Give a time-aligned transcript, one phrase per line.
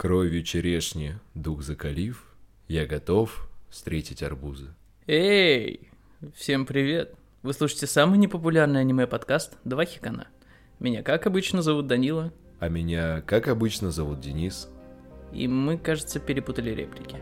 [0.00, 2.24] Кровью черешни дух закалив,
[2.68, 4.68] я готов встретить арбузы.
[5.06, 5.90] Эй,
[6.34, 7.14] всем привет!
[7.42, 10.28] Вы слушаете самый непопулярный аниме-подкаст «Два хикана».
[10.78, 14.70] Меня, как обычно, зовут Данила, А меня, как обычно, зовут Денис.
[15.34, 17.16] и мы, кажется, перепутали реплики.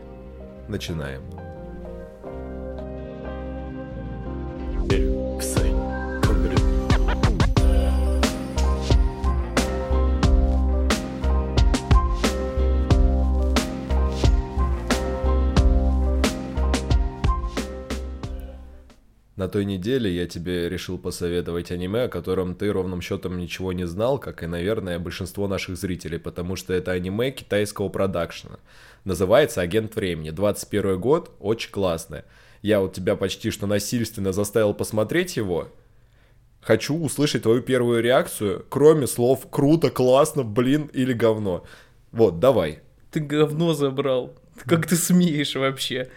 [0.69, 1.23] Начинаем.
[1.31, 1.48] 臭
[19.39, 23.87] На той неделе я тебе решил посоветовать аниме, о котором ты ровным счетом ничего не
[23.87, 28.59] знал, как и, наверное, большинство наших зрителей, потому что это аниме китайского продакшена.
[29.05, 30.31] Называется «Агент времени».
[30.31, 32.25] 21 год, очень классное.
[32.61, 35.69] Я вот тебя почти что насильственно заставил посмотреть его.
[36.59, 41.63] Хочу услышать твою первую реакцию, кроме слов «круто», «классно», «блин» или «говно».
[42.11, 42.79] Вот, давай.
[43.09, 44.35] Ты говно забрал.
[44.65, 46.09] Как ты смеешь вообще?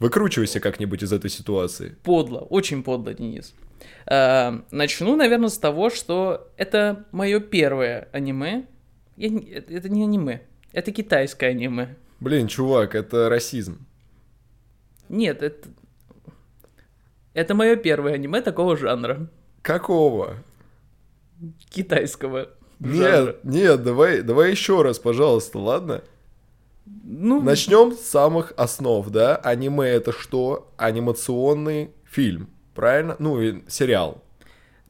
[0.00, 1.94] Выкручивайся как-нибудь из этой ситуации.
[2.02, 3.54] Подло, очень подло, Денис.
[4.06, 8.66] А, начну, наверное, с того, что это мое первое аниме.
[9.16, 10.40] Я не- это не аниме,
[10.72, 11.96] это китайское аниме.
[12.18, 13.86] Блин, чувак, это расизм.
[15.08, 15.68] Нет, это...
[17.32, 19.28] Это мое первое аниме такого жанра.
[19.62, 20.36] Какого?
[21.68, 22.48] Китайского
[22.80, 23.36] жанра.
[23.44, 26.02] Нет, нет, давай, давай еще раз, пожалуйста, ладно?
[26.86, 29.36] Ну, Начнем с самых основ, да?
[29.36, 30.72] Аниме это что?
[30.76, 33.16] Анимационный фильм, правильно?
[33.18, 34.22] Ну и сериал.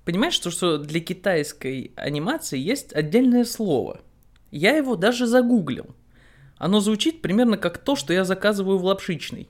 [0.05, 4.00] Понимаешь, что, что для китайской анимации есть отдельное слово.
[4.50, 5.94] Я его даже загуглил.
[6.56, 9.48] Оно звучит примерно как то, что я заказываю в лапшичной.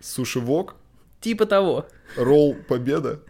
[0.00, 0.76] Суши-вок,
[1.20, 1.86] Типа того.
[2.16, 3.20] ролл Победа.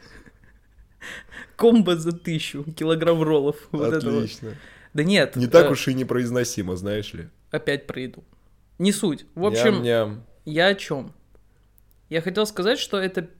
[1.56, 3.56] Комбо за тысячу, килограмм роллов.
[3.70, 3.92] Вот.
[3.94, 4.56] Отлично.
[4.94, 5.36] Да нет.
[5.36, 7.28] Не так э, уж и непроизносимо, знаешь ли.
[7.50, 8.24] Опять проеду.
[8.78, 9.26] Не суть.
[9.34, 10.24] В общем, Ням-ням.
[10.44, 11.12] я о чем?
[12.08, 13.30] Я хотел сказать, что это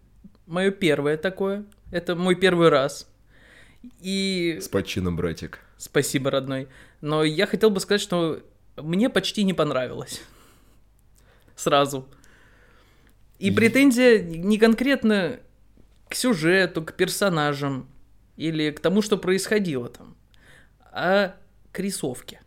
[0.47, 1.65] мое первое такое.
[1.91, 3.09] Это мой первый раз.
[4.01, 5.61] И С почином, братик.
[5.77, 6.69] Спасибо, родной.
[7.01, 8.43] Но я хотел бы сказать, что
[8.77, 10.23] мне почти не понравилось.
[11.57, 12.09] Сразу.
[13.39, 15.41] И претензия не конкретно
[16.09, 17.89] к сюжету, к персонажам
[18.37, 20.17] или к тому, что происходило там,
[20.93, 21.37] а
[21.73, 22.41] к рисовке.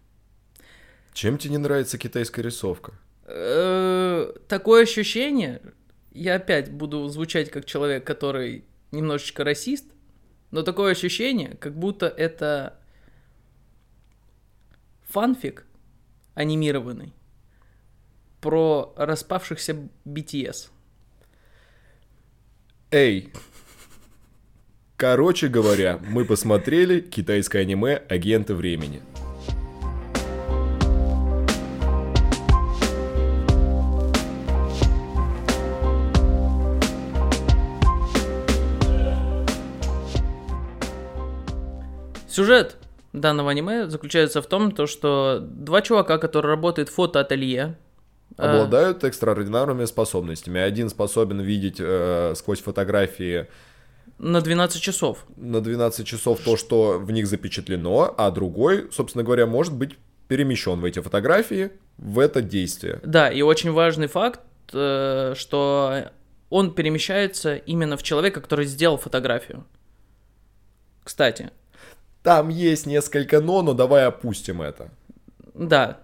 [1.17, 2.94] Чем тебе не нравится китайская рисовка?
[3.25, 5.63] Э, Такое ощущение,
[6.11, 9.85] я опять буду звучать как человек, который немножечко расист,
[10.51, 12.79] но такое ощущение, как будто это
[15.09, 15.66] фанфик
[16.35, 17.16] анимированный
[18.39, 20.69] про распавшихся BTS.
[22.91, 23.33] Эй!
[24.97, 29.01] Короче говоря, мы посмотрели китайское аниме «Агенты времени».
[42.37, 42.77] Сюжет
[43.13, 47.79] данного аниме заключается в том, то, что два чувака, которые работают в фотоателье,
[48.37, 50.61] э, обладают экстраординарными способностями.
[50.61, 53.47] Один способен видеть э, сквозь фотографии
[54.19, 55.25] на 12 часов.
[55.35, 59.97] на 12 часов то, что в них запечатлено, а другой, собственно говоря, может быть
[60.27, 62.99] перемещен в эти фотографии в это действие.
[63.03, 64.41] Да, и очень важный факт,
[64.73, 66.11] э, что
[66.51, 69.65] он перемещается именно в человека, который сделал фотографию.
[71.03, 71.51] Кстати,
[72.27, 74.89] Там есть несколько но, но давай опустим это.
[75.53, 75.99] да.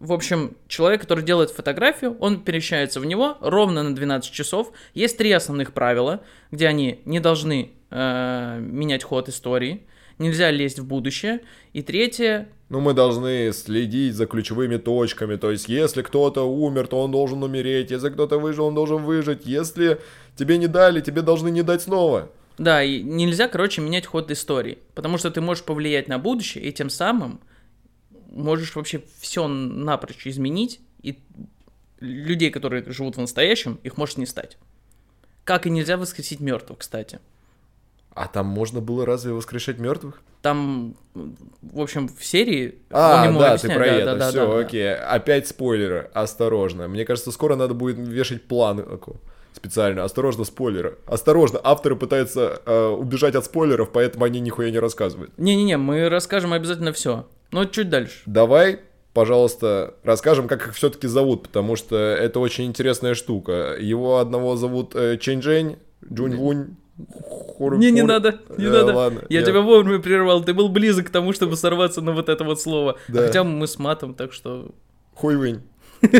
[0.00, 4.72] В общем, человек, который делает фотографию, он перемещается в него ровно на 12 часов.
[4.92, 9.86] Есть три основных правила, где они не должны э, менять ход истории,
[10.18, 11.42] нельзя лезть в будущее.
[11.74, 15.36] И третье, Ну, мы должны следить за ключевыми точками.
[15.36, 17.92] То есть, если кто-то умер, то он должен умереть.
[17.92, 19.46] Если кто-то выжил, он должен выжить.
[19.46, 20.00] Если
[20.34, 22.30] тебе не дали, тебе должны не дать снова.
[22.60, 26.70] Да, и нельзя, короче, менять ход истории, потому что ты можешь повлиять на будущее, и
[26.72, 27.40] тем самым
[28.30, 31.18] можешь вообще все напрочь изменить, и
[32.00, 34.58] людей, которые живут в настоящем, их может не стать.
[35.44, 37.18] Как и нельзя воскресить мертвых, кстати.
[38.12, 40.20] А там можно было разве воскрешать мертвых?
[40.42, 44.04] Там, в общем, в серии А, он ему да, объясняет, ты про да, это.
[44.04, 44.58] да, да, Все, да, да.
[44.58, 44.94] окей.
[44.96, 46.10] Опять спойлеры.
[46.12, 46.88] Осторожно.
[46.88, 49.18] Мне кажется, скоро надо будет вешать планку
[49.60, 50.04] специально.
[50.04, 50.98] Осторожно, спойлеры.
[51.06, 55.30] Осторожно, авторы пытаются э, убежать от спойлеров, поэтому они нихуя не рассказывают.
[55.38, 57.26] Не-не-не, мы расскажем обязательно все.
[57.52, 58.20] Но чуть дальше.
[58.26, 58.80] Давай,
[59.12, 63.76] пожалуйста, расскажем, как их все-таки зовут, потому что это очень интересная штука.
[63.78, 65.76] Его одного зовут э, Чэнь Джень,
[66.10, 66.76] Джунь Вунь,
[67.78, 68.94] Не, не надо, не Э, надо.
[68.94, 70.42] ладно, я, я- тебя вовремя прервал.
[70.42, 72.96] Ты был близок к тому, чтобы сорваться на вот это вот слово.
[73.08, 73.26] А Да.
[73.26, 74.70] Хотя мы с матом, так что...
[75.14, 75.60] Хуй вынь.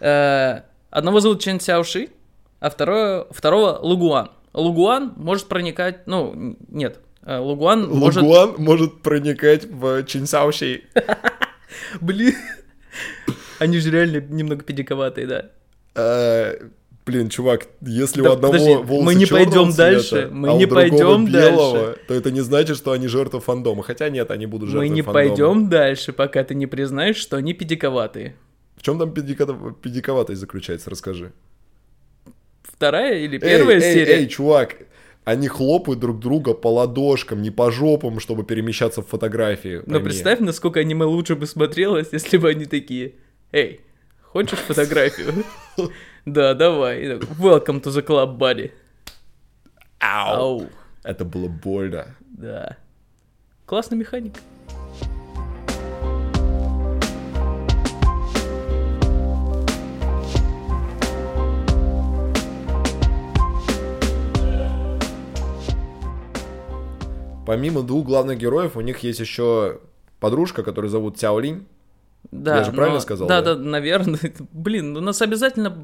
[0.00, 0.62] Э,
[0.94, 2.10] Одного зовут Чен Сяоши,
[2.60, 4.30] а второе, второго Лугуан.
[4.52, 6.06] Лугуан может проникать...
[6.06, 7.00] Ну, нет.
[7.26, 8.22] э, Лугуан может...
[8.22, 10.84] Лугуан может проникать в Чинсауши.
[12.00, 12.34] Блин.
[13.58, 15.46] Они же реально немного педиковатые, да.
[15.96, 16.68] Э,
[17.04, 20.52] Блин, чувак, если Да у одного подожди, волосы мы не пойдем цвета, дальше, мы а
[20.54, 22.00] у не другого пойдем белого, дальше.
[22.06, 23.82] то это не значит, что они жертвы фандома.
[23.82, 25.26] Хотя нет, они будут жертвой Мы не фандома.
[25.28, 28.36] пойдем дальше, пока ты не признаешь, что они педиковатые.
[28.76, 31.32] В чем там педиковатость заключается, расскажи.
[32.62, 34.14] Вторая или Эй, первая эй, серия?
[34.18, 34.76] эй, чувак,
[35.24, 39.76] они хлопают друг друга по ладошкам, не по жопам, чтобы перемещаться в фотографии.
[39.86, 40.04] Но пойми.
[40.04, 43.14] представь, насколько аниме лучше бы смотрелось, если бы они такие.
[43.52, 43.80] Эй,
[44.22, 45.44] хочешь фотографию?
[46.26, 47.04] Да, давай.
[47.38, 48.72] Welcome to the club, buddy.
[50.00, 50.62] Ау.
[50.62, 50.68] Ау.
[51.02, 52.16] Это было больно.
[52.20, 52.78] Да.
[53.66, 54.32] Классный механик.
[67.46, 69.80] Помимо двух главных героев, у них есть еще
[70.20, 71.66] подружка, которую зовут Цяолинь.
[72.30, 73.54] Да, Я же правильно но- сказал, Да, да?
[73.54, 74.18] да, наверное.
[74.52, 75.76] Блин, ну нас обязательно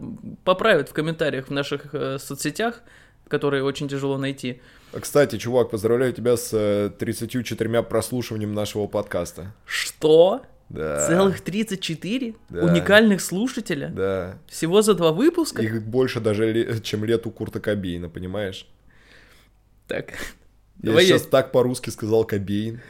[0.45, 2.83] поправят в комментариях в наших э, соцсетях,
[3.29, 4.61] которые очень тяжело найти.
[4.95, 9.55] А, Кстати, чувак, поздравляю тебя с э, 34 прослушиванием нашего подкаста.
[9.67, 10.43] Что?
[10.71, 11.07] Да.
[11.07, 12.61] Целых 34 Да.
[12.65, 13.89] уникальных слушателя?
[13.89, 14.39] Да.
[14.49, 15.61] Всего за два выпуска?
[15.63, 18.67] Их больше даже, чем лет у Курта Кобейна, понимаешь?
[19.89, 20.15] Так,
[20.83, 22.81] Я Давай сейчас так по-русски сказал Кобейн.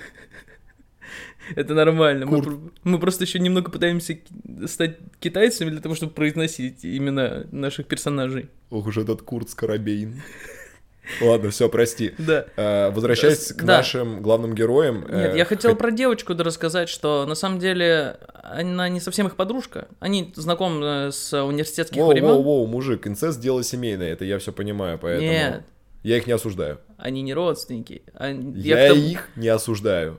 [1.56, 2.26] это нормально.
[2.26, 2.46] Мы, Курт.
[2.46, 4.18] про- мы просто еще немного пытаемся
[4.66, 8.48] стать китайцами для того, чтобы произносить имена наших персонажей.
[8.70, 10.22] Ох уж этот Курт Скоробейн.
[11.20, 12.14] Ладно, все, прости.
[12.18, 12.46] Да.
[12.56, 13.78] Э, Возвращаясь к Да.
[13.78, 15.00] нашим главным героям.
[15.10, 19.00] Нет, э, я хотел хот- про девочку да рассказать, что на самом деле она не
[19.00, 19.88] совсем их подружка.
[19.98, 22.28] Они знакомы с университетских Воу, времен.
[22.28, 25.28] воу, воу, мужик, инцест дело семейное, это я все понимаю, поэтому...
[25.28, 25.62] Нет,
[26.02, 26.80] Я их не осуждаю.
[26.96, 28.02] они не родственники.
[28.14, 30.18] Они- Я, к тому- их не осуждаю.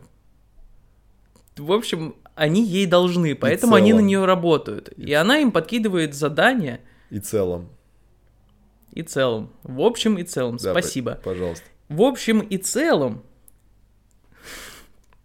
[1.57, 4.89] В общем, они ей должны, поэтому они на нее работают.
[4.97, 6.79] И она им подкидывает задания
[7.09, 7.69] И целом.
[8.93, 9.51] и целом.
[9.63, 10.57] В общем и целом.
[10.57, 11.19] Да, Спасибо.
[11.23, 11.65] Пожалуйста.
[11.89, 13.23] В общем и целом,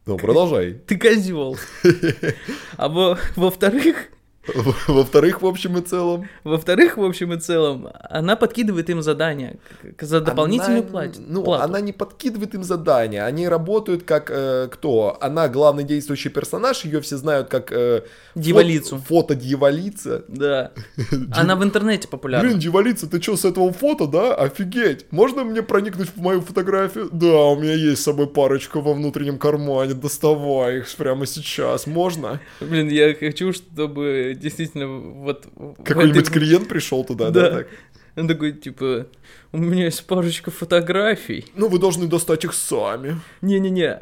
[0.05, 0.75] Ну, продолжай.
[0.75, 1.57] ты козел.
[2.77, 4.09] А во- во-вторых,
[4.89, 6.29] Во-вторых, в общем и целом.
[6.45, 9.57] во-вторых, в общем и целом, она подкидывает им задания
[10.01, 11.21] за дополнительную Она- плату.
[11.27, 11.65] Ну, плату.
[11.65, 13.25] она не подкидывает им задания.
[13.25, 15.17] Они работают как э, кто?
[15.21, 18.03] Она главный действующий персонаж, ее все знают как э,
[18.35, 18.99] Дьяволицу.
[19.09, 20.25] Фото дьяволица.
[20.29, 20.73] Да.
[21.33, 22.49] Она в интернете популярна.
[22.49, 24.35] Блин, дьяволица, ты что, с этого фото, да?
[24.35, 25.07] Офигеть.
[25.11, 27.09] Можно мне проникнуть в мою фотографию?
[27.13, 29.95] Да, у меня есть с собой парочка во внутреннем кармане.
[29.95, 31.87] Доставай их прямо сейчас.
[31.87, 32.41] Можно?
[32.61, 35.47] Блин, я хочу, чтобы действительно вот...
[35.85, 37.41] Какой-нибудь этой- клиент пришел туда, да?
[37.43, 37.57] Да.
[37.59, 37.69] так?
[38.17, 39.09] Он такой, типа,
[39.53, 41.45] у меня есть парочка фотографий.
[41.55, 43.21] Ну, вы должны достать их сами.
[43.43, 44.01] Не-не-не,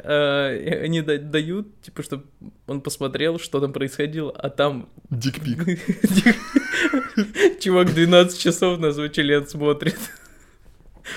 [0.63, 2.23] и они да- дают, типа, чтобы
[2.65, 4.87] он посмотрел, что там происходило, а там...
[5.09, 5.65] Дикпик.
[7.59, 9.97] Чувак 12 часов на свой член смотрит.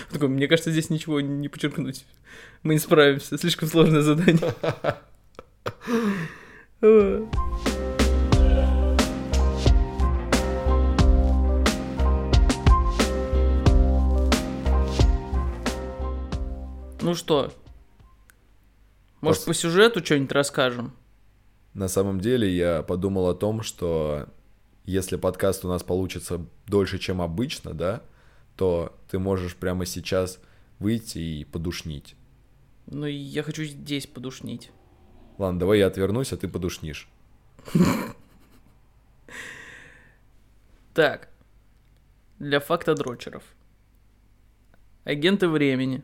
[0.09, 2.05] Он Такой, мне кажется, здесь ничего не подчеркнуть.
[2.65, 4.55] Мы не справимся, слишком сложное задание.
[17.01, 17.53] Ну что,
[19.21, 20.93] может, Пос- по сюжету что-нибудь расскажем?
[21.75, 24.29] На самом деле я подумал о том, что
[24.85, 28.03] если подкаст у нас получится дольше, чем обычно, да,
[28.57, 30.41] то ты можешь прямо сейчас
[30.79, 32.17] выйти и подушнить.
[32.87, 34.71] Ну, я хочу здесь подушнить.
[35.37, 37.09] Ладно, давай я отвернусь, а ты подушнишь.
[40.95, 41.29] Так,
[42.39, 43.45] для фактодрочеров.
[45.05, 46.03] Агенты времени.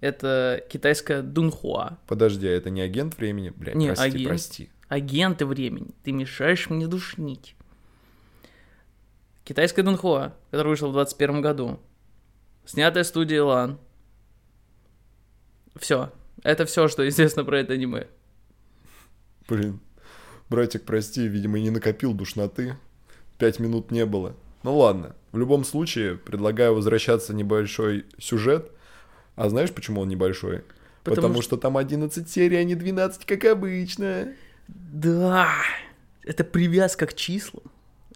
[0.00, 1.98] Это китайская Дунхуа.
[2.06, 3.50] Подожди, а это не агент времени?
[3.50, 4.28] Блядь, Не, прости, агент.
[4.28, 4.70] прости.
[4.88, 5.90] Агенты времени.
[6.04, 7.56] Ты мешаешь мне душнить.
[9.44, 11.80] Китайская Дунхуа, которая вышла в 21 году.
[12.64, 13.78] Снятая студией Лан.
[15.76, 16.12] Все.
[16.42, 18.06] Это все, что известно про это аниме.
[19.48, 19.80] Блин,
[20.50, 22.76] братик, прости, видимо, не накопил душноты.
[23.38, 24.36] Пять минут не было.
[24.62, 28.70] Ну ладно, в любом случае, предлагаю возвращаться небольшой сюжет.
[29.38, 30.62] А знаешь, почему он небольшой?
[31.04, 31.56] Потому Потому, что...
[31.56, 34.34] там 11 серий, а не 12, как обычно.
[34.68, 35.48] Да,
[36.24, 37.62] это привязка к числам.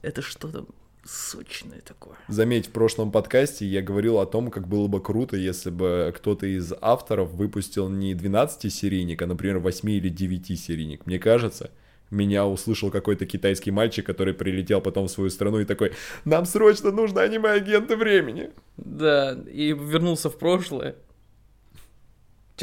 [0.02, 0.67] Это что-то
[1.05, 2.14] Сочное такое.
[2.29, 6.47] Заметь, в прошлом подкасте я говорил о том, как было бы круто, если бы кто-то
[6.47, 11.00] из авторов выпустил не 12-серийник, а, например, 8 или 9-серийник.
[11.07, 11.73] Мне кажется,
[12.11, 15.93] меня услышал какой-то китайский мальчик, который прилетел потом в свою страну и такой,
[16.25, 18.50] нам срочно нужно аниме-агенты времени.
[18.76, 20.95] Да, и вернулся в прошлое.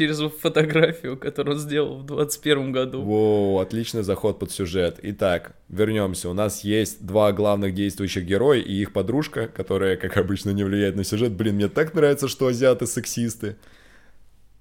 [0.00, 3.02] Через фотографию, которую он сделал в 21 году.
[3.02, 4.98] Воу, отличный заход под сюжет.
[5.02, 6.30] Итак, вернемся.
[6.30, 10.96] У нас есть два главных действующих героя и их подружка, которая, как обычно, не влияет
[10.96, 11.32] на сюжет.
[11.32, 13.56] Блин, мне так нравится, что азиаты сексисты.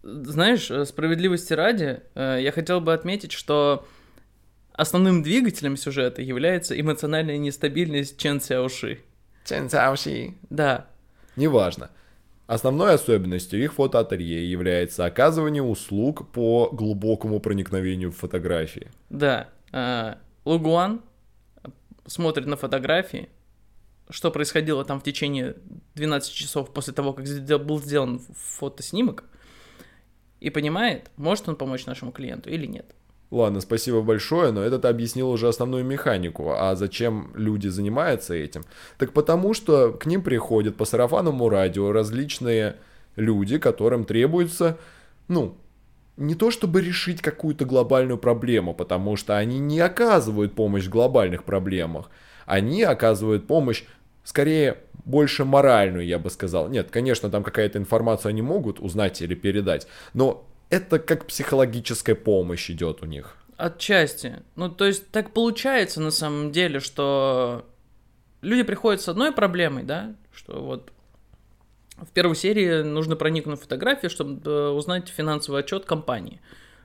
[0.03, 3.87] Знаешь, э, справедливости ради, э, я хотел бы отметить, что
[4.73, 8.99] основным двигателем сюжета является эмоциональная нестабильность Чен Сяоши.
[10.49, 10.87] Да,
[11.37, 11.91] Неважно.
[12.49, 18.89] Основной особенностью их фотоателье является оказывание услуг по глубокому проникновению в фотографии.
[19.11, 19.49] да.
[19.71, 21.03] А, Лугуан
[22.07, 23.29] смотрит на фотографии,
[24.09, 25.57] что происходило там в течение
[25.93, 27.27] 12 часов после того, как
[27.63, 29.25] был сделан фотоснимок,
[30.39, 32.95] и понимает, может он помочь нашему клиенту или нет.
[33.31, 36.51] Ладно, спасибо большое, но это ты объяснил уже основную механику.
[36.57, 38.63] А зачем люди занимаются этим?
[38.97, 42.77] Так потому что к ним приходят по сарафанному радио различные
[43.15, 44.79] люди, которым требуется,
[45.27, 45.57] ну,
[46.17, 51.43] не то чтобы решить какую-то глобальную проблему, потому что они не оказывают помощь в глобальных
[51.43, 52.09] проблемах.
[52.45, 53.83] Они оказывают помощь
[54.23, 56.67] скорее больше моральную, я бы сказал.
[56.67, 62.69] Нет, конечно, там какая-то информацию они могут узнать или передать, но это как психологическая помощь
[62.69, 63.35] идет у них.
[63.57, 64.43] Отчасти.
[64.55, 67.65] Ну, то есть так получается на самом деле, что
[68.41, 70.91] люди приходят с одной проблемой, да, что вот
[71.97, 76.39] в первой серии нужно проникнуть в фотографию, чтобы э, узнать финансовый отчет компании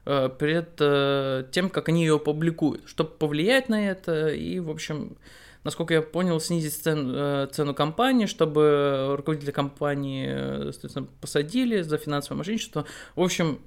[0.04, 5.16] э, перед э, тем, как они ее публикуют, чтобы повлиять на это и, в общем,
[5.62, 10.72] насколько я понял, снизить цен- цену компании, чтобы руководителя компании,
[11.20, 12.84] посадили за финансовое мошенничество.
[13.14, 13.60] В общем,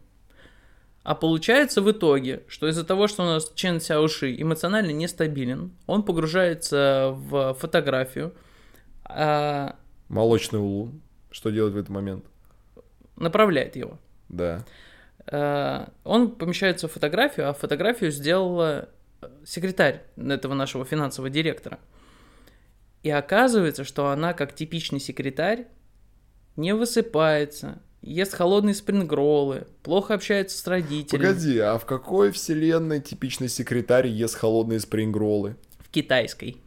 [1.08, 6.04] а получается в итоге, что из-за того, что у нас Чен Сяоши эмоционально нестабилен, он
[6.04, 8.34] погружается в фотографию,
[9.06, 9.78] а,
[10.10, 11.02] Молочный улун.
[11.32, 12.26] Что делать в этот момент?
[13.16, 14.00] направляет его.
[14.28, 14.66] Да.
[15.28, 18.90] А, Он помещается в фотографию, а фотографию сделала
[19.22, 21.80] э, секретарь этого нашего финансового директора.
[23.04, 25.68] И оказывается, что она, как типичный секретарь,
[26.58, 31.24] не высыпается, ест холодные спрингроллы, плохо общается с родителями.
[31.24, 35.56] Погоди, а в какой вселенной типичный секретарь ест холодные спрингроллы?
[35.80, 36.58] В китайской.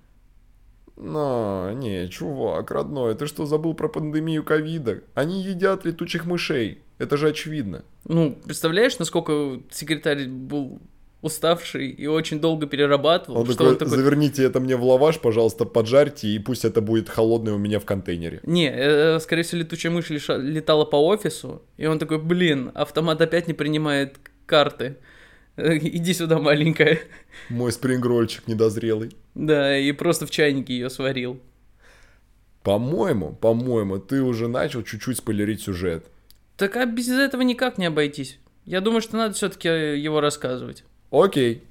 [0.97, 5.03] Но, не, чувак, родной, ты что, забыл про пандемию ковида?
[5.15, 6.83] Они едят летучих мышей.
[6.99, 7.85] Это же очевидно.
[8.05, 10.81] Ну, представляешь, насколько секретарь был
[11.23, 13.97] уставший и очень долго перерабатывал, Он что такой, он такой...
[13.97, 17.85] заверните это мне в лаваш, пожалуйста, поджарьте, и пусть это будет холодное у меня в
[17.85, 18.41] контейнере.
[18.45, 23.21] Не, э, скорее всего, летучая мышь лиша- летала по офису, и он такой, блин, автомат
[23.21, 24.97] опять не принимает карты.
[25.57, 27.01] Э, Иди сюда, маленькая.
[27.51, 29.15] Мой спрингрольчик недозрелый.
[29.35, 31.41] Да, и просто в чайнике ее сварил.
[32.63, 36.07] По-моему, по-моему, ты уже начал чуть-чуть спойлерить сюжет.
[36.57, 38.39] Так а без этого никак не обойтись.
[38.67, 40.85] Я думаю, что надо все-таки его рассказывать.
[41.11, 41.65] Окей.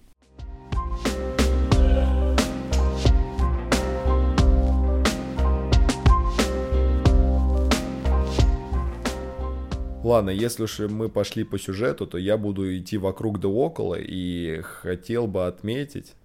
[10.04, 14.62] Ладно, если уж мы пошли по сюжету, то я буду идти вокруг да около и
[14.62, 16.16] хотел бы отметить...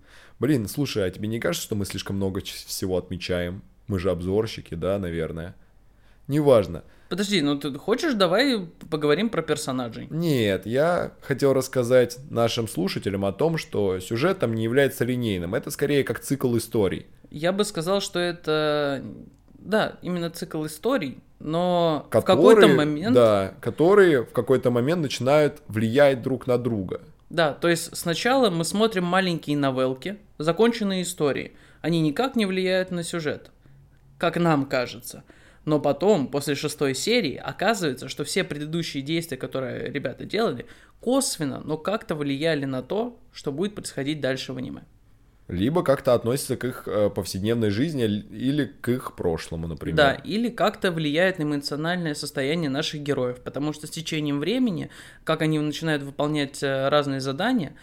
[0.40, 3.62] Блин, слушай, а тебе не кажется, что мы слишком много всего отмечаем?
[3.86, 5.54] Мы же обзорщики, да, наверное?
[6.26, 6.82] Неважно.
[7.08, 10.08] Подожди, ну ты хочешь, давай поговорим про персонажей.
[10.10, 15.54] Нет, я хотел рассказать нашим слушателям о том, что сюжет там не является линейным.
[15.54, 17.06] Это скорее как цикл историй.
[17.30, 19.02] Я бы сказал, что это,
[19.58, 23.46] да, именно цикл историй, но в Которые, какой-то момент, да.
[23.48, 27.00] Да, которые в какой-то момент начинают влиять друг на друга.
[27.30, 31.52] то есть сначала мы смотрим маленькие новелки, законченные истории.
[31.82, 33.50] Они никак не влияют на сюжет,
[34.16, 35.22] как нам кажется.
[35.64, 40.66] Но потом, после шестой серии, оказывается, что все предыдущие действия, которые ребята делали,
[41.00, 44.82] косвенно, но как-то влияли на то, что будет происходить дальше в аниме.
[45.48, 49.96] Либо как-то относятся к их э, повседневной жизни или к их прошлому, например.
[49.96, 54.88] Да, или как-то влияет на эмоциональное состояние наших героев, потому что с течением времени,
[55.24, 57.74] как они начинают выполнять э, разные задания,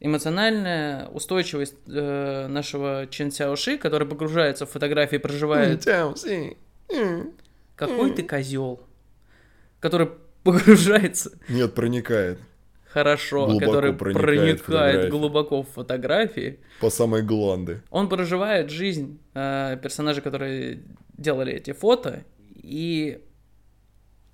[0.00, 5.86] эмоциональная устойчивость э, нашего Чен Сяоши, который погружается в фотографии, проживает
[7.76, 8.80] Какой ты козел,
[9.80, 10.08] который
[10.42, 12.38] погружается, Нет, проникает.
[12.90, 16.58] хорошо, Глубоко который проникает проникает, глубоко в фотографии.
[16.80, 17.82] По самой гланды.
[17.90, 20.82] Он проживает жизнь э, персонажей, которые
[21.16, 23.20] делали эти фото, и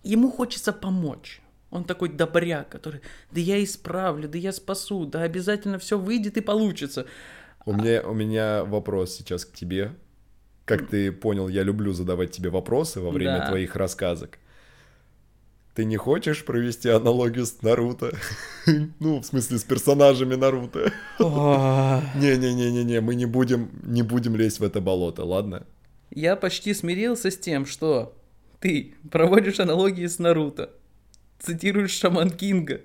[0.03, 1.41] ему хочется помочь.
[1.71, 3.01] Он такой добряк, который,
[3.33, 7.07] да я исправлю, да я спасу, да обязательно все выйдет и получится.
[7.67, 9.93] У меня, у меня вопрос сейчас к тебе.
[10.65, 13.49] Как ты понял, я люблю задавать тебе вопросы во время Да.
[13.49, 14.39] твоих рассказок.
[15.75, 18.17] Ты не хочешь провести аналогию с Наруто?
[19.01, 20.93] Ну, в смысле, с персонажами Наруто.
[21.19, 25.67] Не-не-не-не-не, мы не будем, не будем лезть в это болото, ладно?
[26.11, 28.17] Я почти смирился с тем, что
[28.61, 30.71] ты проводишь аналогии с Наруто,
[31.41, 32.81] цитируешь Шаман Кинга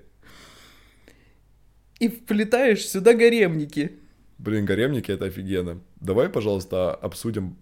[2.00, 3.92] и вплетаешь сюда гаремники.
[4.38, 5.80] Блин, гаремники это офигенно.
[6.00, 7.56] Давай, пожалуйста, обсудим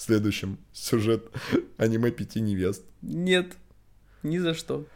[0.00, 1.26] следующем сюжет
[1.76, 2.84] аниме пяти невест.
[3.02, 3.52] Нет,
[4.22, 4.86] ни за что.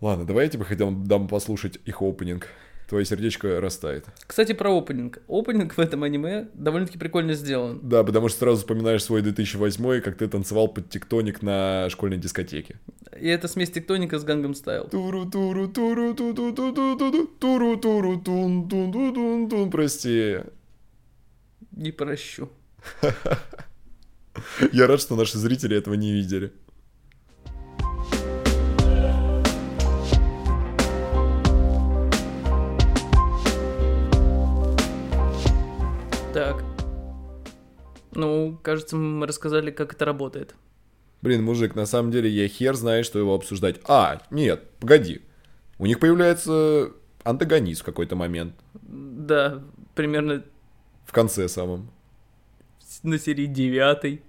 [0.00, 2.48] Ладно, давай я тебе хотел дам послушать их опенинг.
[2.88, 4.04] Твое сердечко растает.
[4.28, 5.18] Кстати, про опенинг.
[5.26, 7.80] Опенинг в этом аниме довольно-таки прикольно сделан.
[7.82, 12.78] Да, потому что сразу вспоминаешь свой 2008 как ты танцевал под тектоник на школьной дискотеке.
[13.20, 14.84] И это смесь тектоника с Гангам Стайл.
[14.88, 19.70] туру туру туру ту ту ту ту ту туру туру тун тун тун тун тун
[19.70, 20.38] прости.
[21.72, 22.48] Не прощу.
[24.72, 26.52] Я рад, что наши зрители этого не видели.
[36.32, 36.62] Так.
[38.14, 40.54] Ну, кажется, мы рассказали, как это работает.
[41.22, 43.80] Блин, мужик, на самом деле я хер знаю, что его обсуждать.
[43.88, 45.22] А, нет, погоди.
[45.78, 46.92] У них появляется
[47.24, 48.54] антагонист в какой-то момент.
[48.74, 49.62] Да,
[49.94, 50.44] примерно
[51.04, 51.90] В конце самом.
[53.02, 54.22] на серии девятой.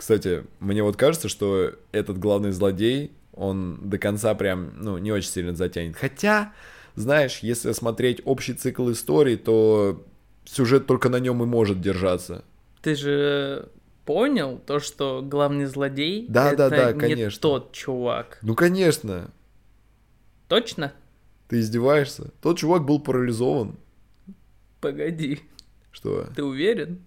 [0.00, 5.28] Кстати, мне вот кажется, что этот главный злодей, он до конца прям, ну, не очень
[5.28, 5.94] сильно затянет.
[5.94, 6.54] Хотя,
[6.94, 10.02] знаешь, если смотреть общий цикл истории, то
[10.46, 12.46] сюжет только на нем и может держаться.
[12.80, 13.68] Ты же
[14.06, 17.38] понял то, что главный злодей Да, это да, да, не конечно.
[17.42, 18.38] тот чувак.
[18.40, 19.30] Ну, конечно.
[20.48, 20.94] Точно?
[21.48, 22.30] Ты издеваешься?
[22.40, 23.76] Тот чувак был парализован.
[24.80, 25.40] Погоди,
[25.92, 26.26] Что?
[26.34, 27.00] ты уверен?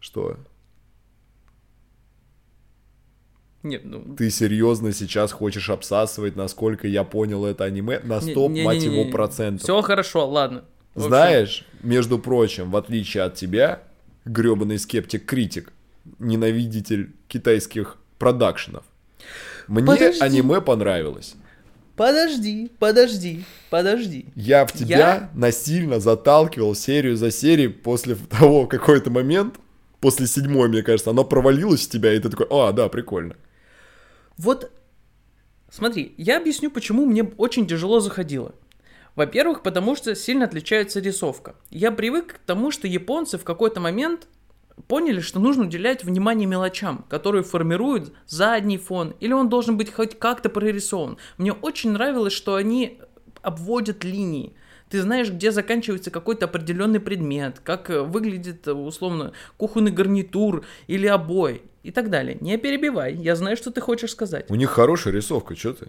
[0.00, 0.38] Что?
[3.64, 4.14] Нет, ну...
[4.14, 7.98] Ты серьезно сейчас хочешь обсасывать, насколько я понял это аниме?
[8.04, 9.10] На не- стоп, не- мать не- не- его, не.
[9.10, 9.62] процентов.
[9.64, 10.64] Все хорошо, ладно.
[10.94, 13.82] Общем, Знаешь, между прочим, в отличие от тебя,
[14.26, 15.72] гребаный скептик-критик,
[16.18, 18.84] ненавидитель китайских продакшенов,
[19.66, 20.20] мне Подожди.
[20.20, 21.34] аниме понравилось.
[21.96, 24.26] Подожди, подожди, подожди.
[24.34, 25.30] Я в тебя Я?
[25.32, 29.54] насильно заталкивал серию за серией после того какой-то момент,
[30.00, 33.36] после седьмой, мне кажется, оно провалилось в тебя, и ты такой, а, да, прикольно.
[34.36, 34.70] Вот,
[35.70, 38.54] смотри, я объясню, почему мне очень тяжело заходило.
[39.14, 41.54] Во-первых, потому что сильно отличается рисовка.
[41.70, 44.26] Я привык к тому, что японцы в какой-то момент
[44.88, 50.18] поняли, что нужно уделять внимание мелочам, которые формируют задний фон, или он должен быть хоть
[50.18, 51.16] как-то прорисован.
[51.38, 52.98] Мне очень нравилось, что они
[53.42, 54.54] обводят линии.
[54.90, 61.06] Ты знаешь, где заканчивается какой-то определенный предмет, как э, выглядит, э, условно, кухонный гарнитур или
[61.06, 62.36] обои и так далее.
[62.40, 64.50] Не перебивай, я знаю, что ты хочешь сказать.
[64.50, 65.88] У них хорошая рисовка, что ты?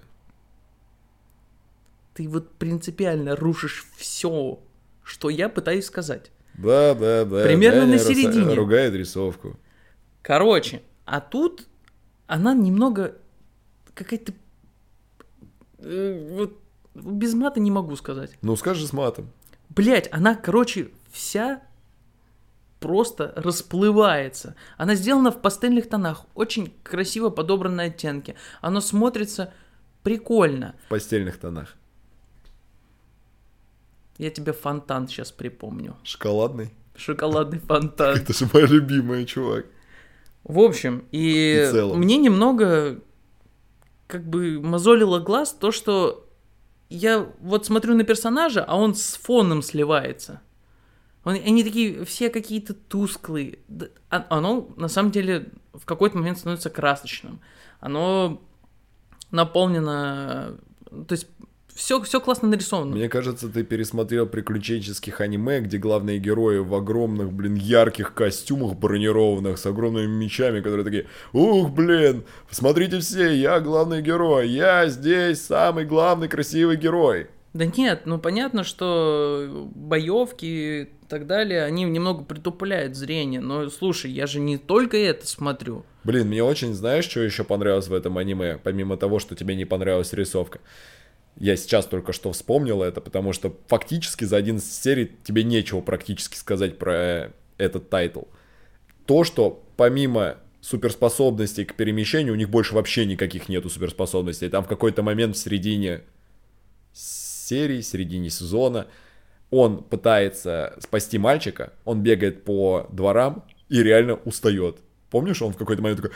[2.13, 4.59] Ты вот принципиально рушишь все,
[5.03, 6.31] что я пытаюсь сказать.
[6.53, 7.43] Да, да, да.
[7.43, 8.53] Примерно Даня на середине.
[8.53, 9.57] Ругает рисовку.
[10.21, 11.65] Короче, а тут
[12.27, 13.15] она немного
[13.93, 14.33] какая-то...
[15.79, 16.59] э, вот
[16.93, 18.31] без мата не могу сказать.
[18.41, 19.31] Ну, скажи с матом.
[19.69, 21.61] Блять, она, короче, вся
[22.79, 24.55] просто расплывается.
[24.77, 28.35] Она сделана в пастельных тонах, очень красиво подобранные оттенки.
[28.61, 29.53] Оно смотрится
[30.03, 30.75] прикольно.
[30.85, 31.75] В постельных тонах.
[34.17, 35.97] Я тебе фонтан сейчас припомню.
[36.03, 36.73] Шоколадный.
[36.95, 38.17] Шоколадный фонтан.
[38.17, 39.65] Это же моя любимая, чувак.
[40.43, 41.99] В общем, и целом.
[41.99, 42.99] мне немного
[44.07, 46.29] как бы мозолило глаз то, что
[46.89, 50.41] я вот смотрю на персонажа, а он с фоном сливается.
[51.25, 53.59] Он- они такие все какие-то тусклые.
[54.09, 57.41] А- Оно на самом деле в какой-то момент становится красочным.
[57.81, 58.41] Оно
[59.31, 60.57] наполнено...
[61.07, 61.27] То есть
[61.73, 62.95] все, все классно нарисовано.
[62.95, 69.57] Мне кажется, ты пересмотрел приключенческих аниме, где главные герои в огромных, блин, ярких костюмах бронированных
[69.57, 75.83] с огромными мечами, которые такие, ух, блин, смотрите все, я главный герой, я здесь самый
[75.85, 77.27] главный красивый герой.
[77.53, 83.39] Да нет, ну понятно, что боевки и так далее, они немного притупляют зрение.
[83.39, 85.85] Но слушай, я же не только это смотрю.
[86.03, 89.65] Блин, мне очень, знаешь, что еще понравилось в этом аниме, помимо того, что тебе не
[89.65, 90.59] понравилась рисовка?
[91.37, 96.37] Я сейчас только что вспомнил это, потому что фактически за 11 серий тебе нечего практически
[96.37, 98.21] сказать про э, этот title.
[99.05, 104.49] То, что помимо суперспособностей к перемещению, у них больше вообще никаких нету суперспособностей.
[104.49, 106.01] Там в какой-то момент в середине
[106.93, 108.87] серии, середине сезона
[109.55, 114.77] он пытается спасти мальчика, он бегает по дворам и реально устает.
[115.09, 116.15] Помнишь, он в какой-то момент такой,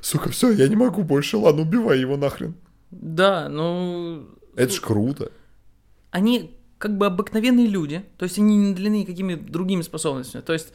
[0.00, 2.54] сука, все, я не могу больше, ладно, убивай его нахрен.
[2.90, 4.26] Да, ну...
[4.54, 5.32] Это ж круто.
[6.10, 10.40] Они как бы обыкновенные люди, то есть они не наделены никакими другими способностями.
[10.40, 10.72] То есть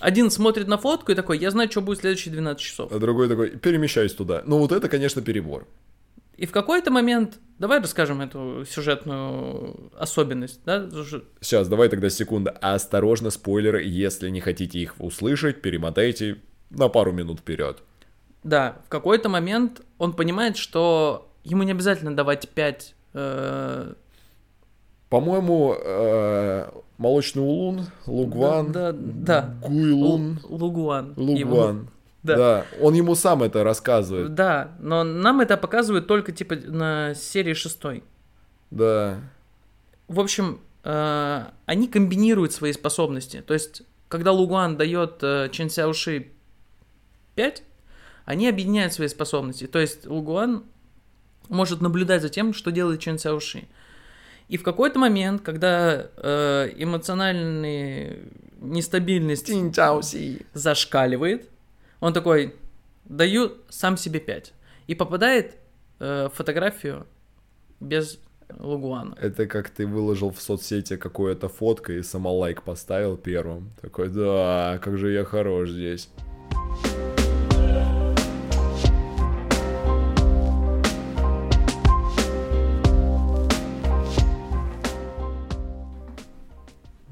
[0.00, 2.90] один смотрит на фотку и такой, я знаю, что будет следующие 12 часов.
[2.90, 4.42] А другой такой, перемещаюсь туда.
[4.46, 5.66] Ну вот это, конечно, перебор.
[6.38, 10.88] И в какой-то момент, давай расскажем эту сюжетную особенность, да?
[11.40, 12.52] Сейчас, давай тогда секунда.
[12.52, 16.36] Осторожно, спойлеры, если не хотите их услышать, перемотайте
[16.70, 17.82] на пару минут вперед.
[18.44, 22.94] Да, в какой-то момент он понимает, что ему не обязательно давать 5
[25.08, 28.98] По-моему, э, Молочный Улун, Лугван, Да, да.
[29.62, 29.68] да.
[29.68, 31.14] Гуйлун, Лугуан.
[31.16, 31.76] его.
[32.22, 32.36] Да.
[32.36, 34.34] Да, он ему сам это рассказывает.
[34.34, 38.02] Да, но нам это показывают только типа на серии шестой.
[38.70, 39.20] Да.
[40.08, 43.42] В общем, э, они комбинируют свои способности.
[43.46, 46.28] То есть, когда Лугуан дает э, Чен Сяоши
[47.36, 47.62] 5,
[48.24, 49.66] они объединяют свои способности.
[49.66, 50.64] То есть, Лугуан
[51.48, 53.68] может наблюдать за тем, что делает Чен Сяоши.
[54.48, 58.18] И в какой-то момент, когда э, эмоциональная
[58.60, 59.50] нестабильность
[60.54, 61.48] зашкаливает,
[62.00, 62.54] он такой,
[63.04, 64.52] даю сам себе 5.
[64.86, 65.56] И попадает
[65.98, 67.06] э, фотографию
[67.80, 68.20] без
[68.58, 69.14] Лугуана.
[69.20, 73.70] Это как ты выложил в соцсети какую-то фотку и сама лайк поставил первым.
[73.80, 76.08] Такой, да, как же я хорош здесь.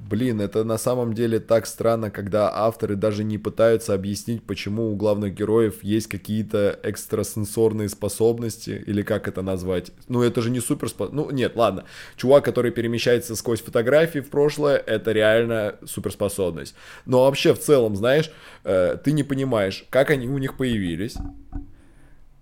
[0.08, 4.94] Блин, это на самом деле так странно, когда авторы даже не пытаются объяснить, почему у
[4.94, 9.90] главных героев есть какие-то экстрасенсорные способности, или как это назвать.
[10.06, 10.88] Ну, это же не супер...
[11.10, 11.86] Ну, нет, ладно.
[12.16, 16.76] Чувак, который перемещается сквозь фотографии в прошлое, это реально суперспособность.
[17.04, 18.30] Но вообще, в целом, знаешь,
[18.62, 21.16] э, ты не понимаешь, как они у них появились,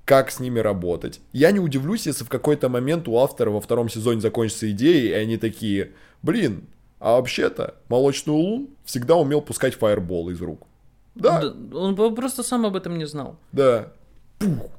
[0.05, 1.20] как с ними работать.
[1.33, 5.12] Я не удивлюсь, если в какой-то момент у автора во втором сезоне закончится идея, и
[5.12, 6.64] они такие, блин,
[7.07, 10.67] а вообще-то молочный улун всегда умел пускать фаербол из рук.
[11.14, 13.37] Да, Да, Он по- просто сам об этом не знал.
[13.53, 13.93] да.
[14.38, 14.71] Пух.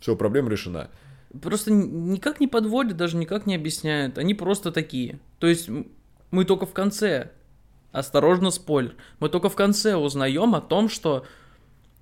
[0.00, 0.88] Все, проблема решена.
[1.42, 4.16] Просто никак не подводят, даже никак не объясняют.
[4.16, 5.18] Они просто такие.
[5.40, 5.68] То есть
[6.30, 7.30] мы только в конце,
[7.92, 11.26] осторожно, спойлер, мы только в конце узнаем о том, что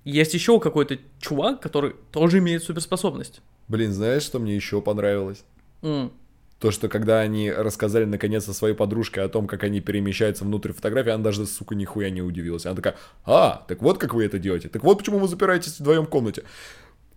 [0.05, 3.41] есть еще какой-то чувак, который тоже имеет суперспособность.
[3.67, 5.43] Блин, знаешь, что мне еще понравилось?
[5.81, 6.11] М.
[6.59, 11.11] То, что когда они рассказали наконец-то своей подружке о том, как они перемещаются внутрь фотографии,
[11.11, 12.65] она даже, сука, нихуя не удивилась.
[12.65, 14.69] Она такая, а, так вот как вы это делаете.
[14.69, 16.43] Так вот почему вы запираетесь вдвоем в комнате.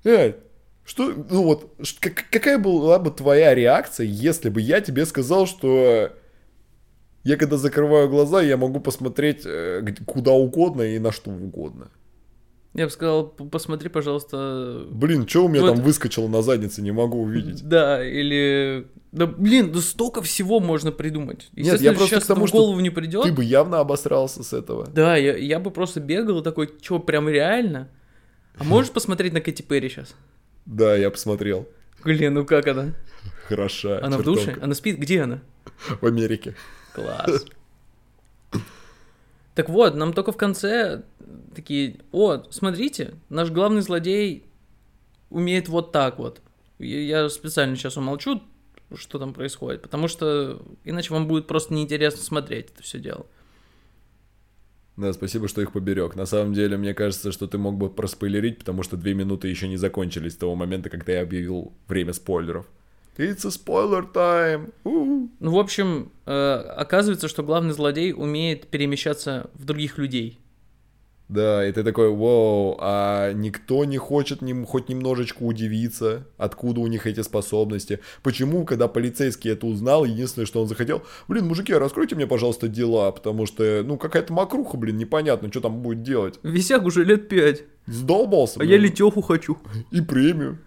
[0.05, 0.35] Э,
[0.85, 6.13] что, ну вот, какая была бы твоя реакция, если бы я тебе сказал, что
[7.23, 11.91] я когда закрываю глаза, я могу посмотреть э, куда угодно и на что угодно.
[12.73, 14.87] Я бы сказал, посмотри, пожалуйста.
[14.91, 15.75] Блин, что у меня Вот.
[15.75, 17.67] там выскочило на заднице, не могу увидеть.
[17.69, 18.87] Да, или...
[19.11, 21.49] Да, блин, да столько всего можно придумать.
[21.53, 23.25] Нет, я просто сейчас к тому, в что голову не придет.
[23.25, 24.87] Ты бы явно обосрался с этого.
[24.87, 27.89] Да, я, я бы просто бегал и такой, что, прям реально?
[28.57, 30.15] А можешь посмотреть на Кэти Перри сейчас?
[30.65, 31.67] Да, я посмотрел.
[32.05, 32.95] Блин, ну как она?
[33.49, 33.99] Хороша.
[34.01, 34.43] Она в душе?
[34.43, 34.65] чертовка.
[34.65, 34.99] Она спит?
[34.99, 35.41] Где она?
[36.01, 36.55] В Америке.
[36.95, 37.47] Класс.
[39.55, 41.03] Так вот, нам только в конце
[41.55, 44.45] такие, о, смотрите, наш главный злодей
[45.29, 46.41] умеет вот так вот.
[46.79, 48.43] Я специально сейчас умолчу,
[48.95, 53.27] что там происходит, потому что иначе вам будет просто неинтересно смотреть это все дело.
[54.97, 56.15] Да, спасибо, что их поберег.
[56.15, 59.67] На самом деле, мне кажется, что ты мог бы проспойлерить, потому что две минуты еще
[59.67, 62.67] не закончились с того момента, когда я объявил время спойлеров.
[63.21, 64.73] It's a spoiler time!
[64.85, 65.29] У-у.
[65.41, 66.33] Ну, в общем, э,
[66.77, 70.39] оказывается, что главный злодей умеет перемещаться в других людей.
[71.29, 76.87] Да, и ты такой, вау, а никто не хочет нем- хоть немножечко удивиться, откуда у
[76.89, 78.01] них эти способности.
[78.23, 83.13] Почему, когда полицейский это узнал, единственное, что он захотел, блин, мужики, раскройте мне, пожалуйста, дела,
[83.13, 86.41] потому что, ну, какая-то мокруха, блин, непонятно, что там будет делать.
[86.43, 88.71] Висяк уже лет пять, Сдолбался, а блин.
[88.73, 89.59] я летеху хочу.
[89.93, 90.59] И премию.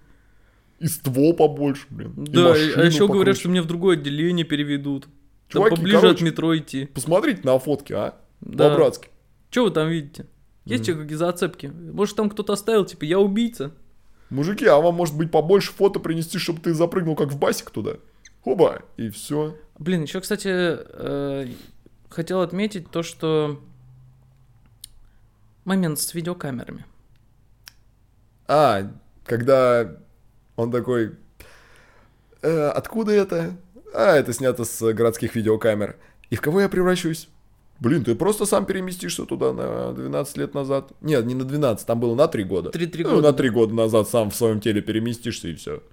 [0.84, 2.12] И ствол побольше, блин.
[2.18, 3.40] Да, а еще говорят, покруче.
[3.40, 5.04] что мне в другое отделение переведут.
[5.04, 6.86] Там Чуваки, поближе короче, от метро идти.
[6.88, 8.16] Посмотрите на фотки, а?
[8.42, 8.70] Да.
[8.70, 9.08] По-братски.
[9.50, 10.28] Что вы там видите?
[10.66, 11.68] Есть mm какие зацепки?
[11.68, 13.72] Может, там кто-то оставил, типа, я убийца?
[14.30, 17.94] Мужики, а вам может быть побольше фото принести, чтобы ты запрыгнул как в басик туда?
[18.44, 19.56] Оба, и все.
[19.80, 21.48] Блин, еще, кстати, э,
[22.10, 23.62] хотел отметить то, что
[25.64, 26.86] момент с видеокамерами.
[28.50, 28.92] А,
[29.24, 29.98] когда
[30.56, 31.12] он такой,
[32.42, 33.56] «Э, откуда это?
[33.94, 35.96] А, это снято с городских видеокамер.
[36.30, 37.30] И в кого я превращусь?
[37.80, 40.92] Блин, ты просто сам переместишься туда на 12 лет назад.
[41.02, 42.70] Нет, не на 12, там было на 3 года.
[42.70, 43.32] Три- три Ну, года.
[43.32, 45.84] на 3 года назад сам в своем теле переместишься и все.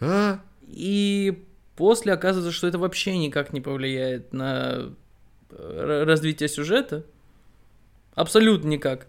[0.00, 0.40] А?
[0.68, 1.42] И
[1.74, 4.92] после оказывается, что это вообще никак не повлияет на
[5.50, 7.04] э, развитие сюжета.
[8.14, 9.06] Абсолютно никак.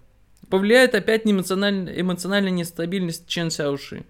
[0.49, 1.91] Повлияет опять на эмоциональ...
[1.99, 4.05] эмоциональная нестабильность Чен Сяуши.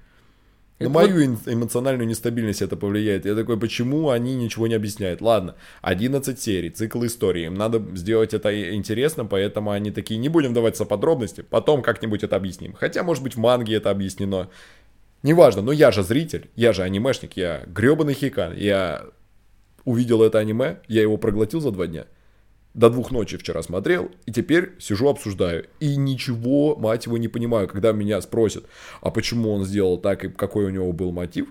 [0.80, 3.26] На Это мою ин- эмоциональную нестабильность это повлияет.
[3.26, 5.22] Я такой, почему они ничего не объясняют?
[5.22, 7.46] Ладно, 11 серий, цикл истории.
[7.46, 12.36] Им надо сделать это интересно, поэтому они такие, не будем даваться подробности, потом как-нибудь это
[12.36, 12.74] объясним.
[12.74, 14.50] Хотя, может быть, в манге это объяснено.
[15.24, 18.54] Неважно, но я же зритель, я же анимешник, я гребаный хикан.
[18.56, 19.06] Я
[19.84, 22.06] увидел это аниме, я его проглотил за два дня.
[22.78, 25.66] До двух ночи вчера смотрел, и теперь сижу обсуждаю.
[25.80, 28.66] И ничего, мать его, не понимаю, когда меня спросят,
[29.02, 31.48] а почему он сделал так, и какой у него был мотив.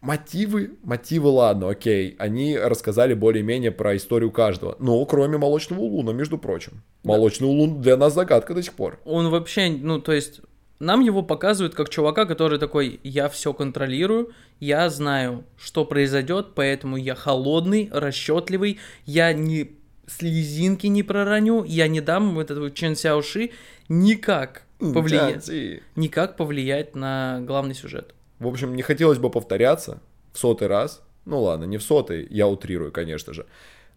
[0.00, 2.16] Мотивы, мотивы, ладно, окей.
[2.18, 4.76] Они рассказали более-менее про историю каждого.
[4.78, 6.82] Но кроме Молочного Луна, между прочим.
[7.02, 8.98] Молочный Лун для нас загадка до сих пор.
[9.04, 10.40] Он вообще, ну, то есть,
[10.78, 16.96] нам его показывают как чувака, который такой, я все контролирую, я знаю, что произойдет, поэтому
[16.96, 23.50] я холодный, расчетливый, я не слезинки не пророню, я не дам вот этого Чен Сяоши
[23.88, 25.50] никак повлиять,
[25.96, 28.14] никак повлиять на главный сюжет.
[28.38, 30.00] В общем, не хотелось бы повторяться
[30.32, 31.02] в сотый раз.
[31.24, 33.46] Ну ладно, не в сотый, я утрирую, конечно же.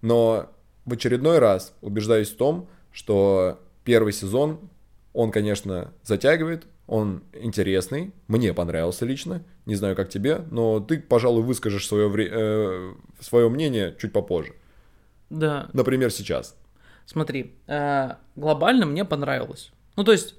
[0.02, 0.50] Но
[0.86, 4.60] в очередной раз убеждаюсь в том, что первый сезон,
[5.14, 11.44] он, конечно, затягивает, он интересный, мне понравился лично, не знаю, как тебе, но ты, пожалуй,
[11.44, 14.54] выскажешь свое, свое мнение чуть попозже.
[15.30, 16.56] Да, Например, сейчас.
[17.06, 19.72] смотри, э, глобально мне понравилось.
[19.96, 20.36] Ну, то есть,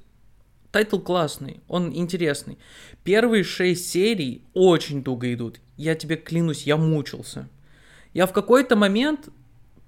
[0.72, 2.58] title классный, он интересный.
[3.04, 5.60] Первые шесть серий очень туго идут.
[5.76, 7.48] Я тебе клянусь, я мучился.
[8.12, 9.28] Я в какой-то момент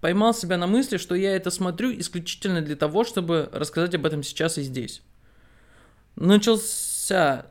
[0.01, 4.23] поймал себя на мысли, что я это смотрю исключительно для того, чтобы рассказать об этом
[4.23, 5.03] сейчас и здесь.
[6.17, 7.47] Начался,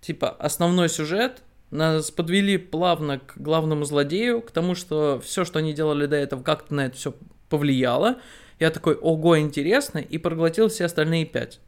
[0.00, 5.72] типа, основной сюжет, нас подвели плавно к главному злодею, к тому, что все, что они
[5.72, 7.14] делали до этого, как-то на это все
[7.48, 8.18] повлияло.
[8.58, 11.60] Я такой, ого, интересно, и проглотил все остальные пять.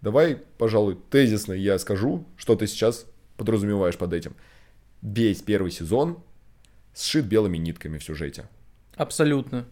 [0.00, 4.36] Давай, пожалуй, тезисно я скажу, что ты сейчас подразумеваешь под этим.
[5.00, 6.22] Весь первый сезон
[6.94, 8.48] сшит белыми нитками в сюжете.
[8.96, 9.66] Абсолютно.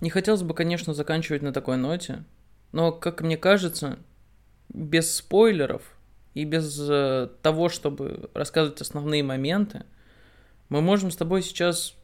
[0.00, 2.24] Не хотелось бы, конечно, заканчивать на такой ноте,
[2.72, 3.98] но, как мне кажется,
[4.68, 5.82] без спойлеров
[6.34, 9.84] и без э, того, чтобы рассказывать основные моменты,
[10.68, 11.94] мы можем с тобой сейчас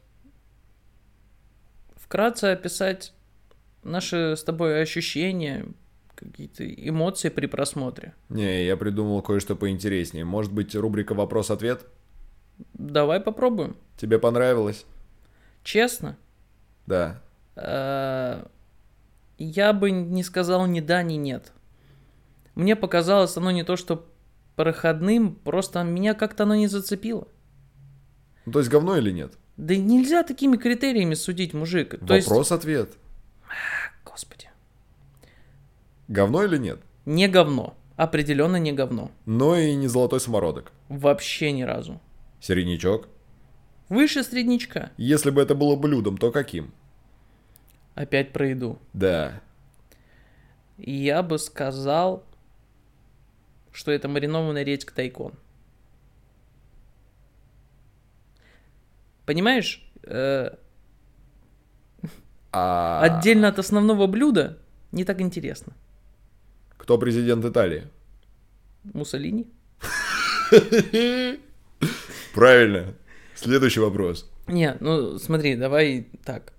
[1.95, 3.13] вкратце описать
[3.83, 5.65] наши с тобой ощущения,
[6.15, 8.13] какие-то эмоции при просмотре.
[8.29, 10.25] Не, я придумал кое-что поинтереснее.
[10.25, 11.85] Может быть, рубрика «Вопрос-ответ»?
[12.73, 13.75] Давай попробуем.
[13.97, 14.85] Тебе понравилось?
[15.63, 16.17] Честно,
[16.85, 17.21] Да.
[17.55, 18.45] Э,
[19.37, 21.51] я бы не сказал ни да, ни нет.
[22.55, 24.07] Мне показалось оно не то, что
[24.55, 27.27] проходным, просто меня как-то оно не зацепило.
[28.45, 29.33] Ну, то есть говно или нет?
[29.57, 31.95] Да нельзя такими критериями судить, мужик.
[32.05, 32.93] То есть, Вопрос-ответ.
[34.05, 34.49] господи,
[36.07, 36.79] Говно или нет?
[37.05, 37.75] не говно.
[37.95, 39.09] Определенно не говно.
[39.25, 40.71] Но и не золотой самородок.
[40.89, 42.01] Вообще ни разу.
[42.41, 43.07] Середнячок.
[43.87, 44.91] Выше среднячка.
[44.97, 46.73] Если бы это было блюдом, то каким?
[47.95, 48.77] Опять про еду.
[48.93, 49.41] Да.
[50.77, 52.23] Я бы сказал,
[53.71, 55.33] что это маринованная редька тайкон.
[59.25, 60.49] Понимаешь, э,
[62.51, 64.57] А отдельно от основного блюда
[64.91, 65.73] не так интересно.
[66.77, 67.87] кто президент Италии?
[68.93, 69.47] Муссолини?
[72.33, 72.93] Правильно.
[73.33, 74.29] Следующий вопрос.
[74.47, 76.53] Не, ну смотри, давай так.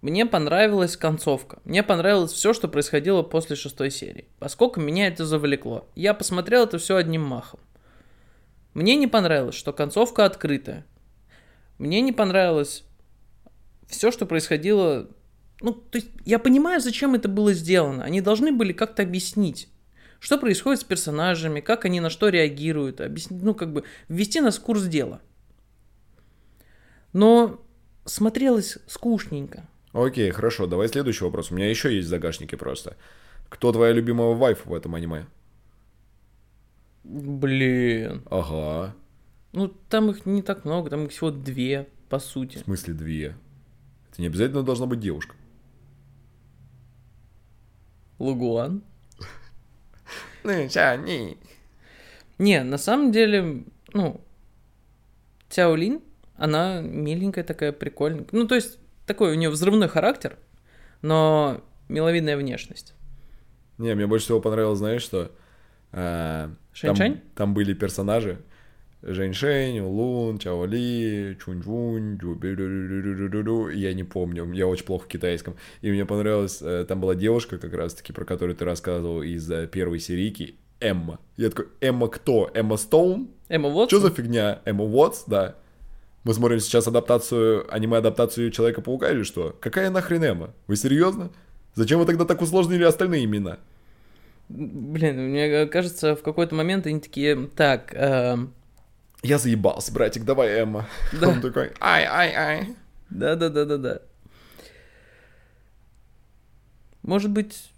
[0.00, 1.60] Мне понравилась концовка.
[1.64, 4.28] Мне понравилось все, что происходило после шестой серии.
[4.38, 5.88] Поскольку меня это завлекло.
[5.94, 7.60] Я посмотрел это все одним махом.
[8.72, 10.86] Мне не понравилось, что концовка открытая.
[11.78, 12.84] Мне не понравилось
[13.88, 15.08] все, что происходило.
[15.60, 18.04] Ну, то есть, я понимаю, зачем это было сделано.
[18.04, 19.68] Они должны были как-то объяснить,
[20.18, 24.58] что происходит с персонажами, как они на что реагируют, объяснить, ну, как бы, ввести нас
[24.58, 25.20] в курс дела.
[27.12, 27.60] Но
[28.06, 29.68] смотрелось скучненько.
[29.92, 31.50] Окей, хорошо, давай следующий вопрос.
[31.50, 32.96] У меня еще есть в загашнике просто.
[33.48, 35.26] Кто твоя любимая вайф в этом аниме?
[37.02, 38.22] Блин.
[38.30, 38.94] Ага.
[39.52, 42.58] Ну, там их не так много, там их всего две, по сути.
[42.58, 43.36] В смысле две?
[44.10, 45.34] Это не обязательно должна быть девушка.
[48.18, 48.82] Лугуан.
[50.42, 51.36] Ну, не.
[52.38, 54.22] Не, на самом деле, ну,
[55.50, 56.00] Цяолин,
[56.36, 58.24] она миленькая такая, прикольная.
[58.32, 58.78] Ну, то есть,
[59.10, 60.38] такой у нее взрывной характер,
[61.02, 62.94] но миловидная внешность.
[63.76, 65.32] Не, мне больше всего понравилось, знаешь, что...
[65.90, 67.20] а, там, Шэнь-Шэнь?
[67.34, 68.38] там были персонажи.
[69.02, 72.18] Жень-Шень, Лун, Чао-Ли, Чунь-Чунь.
[73.74, 75.56] Я не помню, я очень плохо в китайском.
[75.80, 79.66] И мне понравилось, э, там была девушка как раз-таки, про которую ты рассказывал из э,
[79.66, 81.18] первой серийки, Эмма.
[81.36, 82.50] Я такой, Эмма кто?
[82.54, 83.30] Эмма Стоун?
[83.48, 83.88] Эмма вот.
[83.88, 84.60] Что за фигня?
[84.64, 85.56] Эмма Уотс, да.
[86.24, 89.56] Мы смотрим сейчас адаптацию, аниме-адаптацию Человека-паука или что?
[89.60, 90.50] Какая нахрен Эмма?
[90.66, 91.30] Вы серьезно?
[91.74, 93.58] Зачем вы тогда так усложнили остальные имена?
[94.48, 98.52] Блин, мне кажется, в какой-то момент они такие, так, эм,
[99.22, 100.86] Я заебался, братик, давай Эмма.
[101.18, 101.28] Да.
[101.28, 102.74] Он такой, ай-ай-ай.
[103.10, 104.00] да-да-да-да-да.
[107.02, 107.70] Может быть,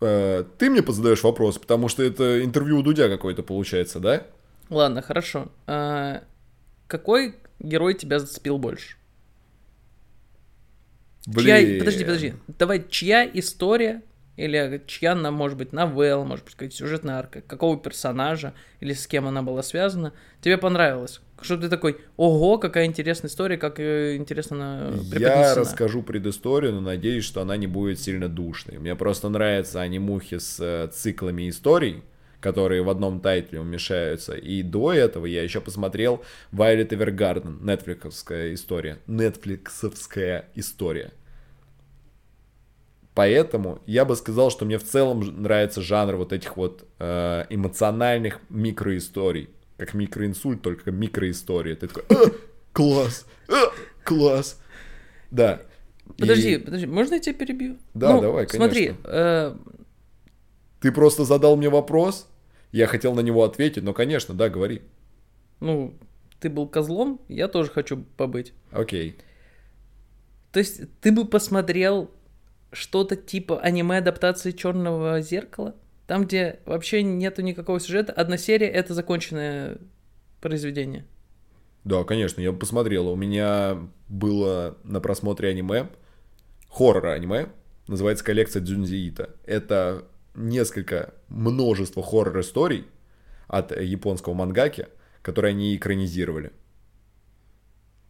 [0.00, 4.24] Э, Ты мне позадаешь вопрос, потому что это интервью у Дудя какое-то получается, да?
[4.68, 5.46] ладно, хорошо.
[5.68, 6.24] А,
[6.88, 8.96] какой герой тебя зацепил больше?
[11.24, 11.78] Чья...
[11.78, 12.34] Подожди, подожди.
[12.58, 14.02] Давай, чья история
[14.36, 19.06] или чья, она, может быть, новелла, может быть, какая-то сюжетная арка, какого персонажа или с
[19.06, 21.20] кем она была связана, тебе понравилось?
[21.40, 25.54] Что ты такой, ого, какая интересная история, как э, интересно она Я преподнесена».
[25.54, 28.78] расскажу предысторию, но надеюсь, что она не будет сильно душной.
[28.78, 32.02] Мне просто нравятся анимухи с э, циклами историй,
[32.42, 34.34] которые в одном тайтле умещаются.
[34.34, 38.98] И до этого я еще посмотрел Violet Evergarden, нетфликсовская история.
[39.06, 41.12] Нетфликсовская история.
[43.14, 48.40] Поэтому я бы сказал, что мне в целом нравится жанр вот этих вот э, эмоциональных
[48.48, 49.50] микроисторий.
[49.76, 51.76] Как микроинсульт, только микроистория.
[51.76, 52.30] Ты такой, «А,
[52.72, 53.70] класс, а,
[54.04, 54.60] класс.
[55.30, 55.60] Да.
[56.18, 57.76] Подожди, И подожди, можно я тебя перебью?
[57.94, 59.02] Да, Ну, давай, Смотри, конечно.
[59.04, 59.56] э,
[60.80, 62.28] ты просто задал мне вопрос,
[62.72, 64.82] я хотел на него ответить, но, конечно, да, говори.
[65.60, 65.94] ну,
[66.40, 68.52] ты был козлом, я тоже хочу побыть.
[68.72, 69.16] Окей.
[70.50, 72.10] То есть ты бы посмотрел
[72.72, 75.76] что-то типа аниме-адаптации Черного зеркала?
[76.08, 79.78] Там, где вообще нету никакого сюжета, одна серия— это законченное
[80.40, 81.06] произведение.
[81.84, 83.08] Да, конечно, я бы посмотрел.
[83.08, 85.88] У меня было на просмотре аниме,
[86.68, 87.48] хоррор-аниме,
[87.86, 89.30] называется коллекция Дзюнзиита.
[89.44, 90.04] Это
[90.34, 92.86] несколько, множество хоррор-историй
[93.48, 94.88] от э, японского мангаки,
[95.22, 96.52] которые они экранизировали.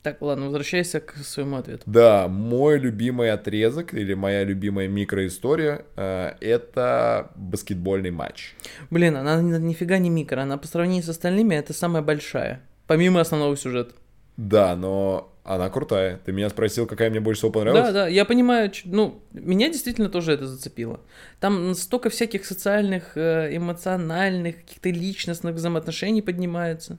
[0.03, 1.85] Так, ладно, возвращайся к своему ответу.
[1.87, 8.57] Да, мой любимый отрезок или моя любимая микроистория э, это баскетбольный матч.
[8.91, 12.63] Блин, она ни- нифига не микро, она по сравнению с остальными это самая большая.
[12.89, 13.95] Помимо основного сюжета.
[14.43, 16.19] Да, но она крутая.
[16.25, 17.87] Ты меня спросил, какая мне больше всего понравилась?
[17.87, 21.01] Да, да, я понимаю, ну, меня действительно тоже это зацепило.
[21.39, 26.99] Там столько всяких социальных, э, эмоциональных, каких-то личностных взаимоотношений поднимается.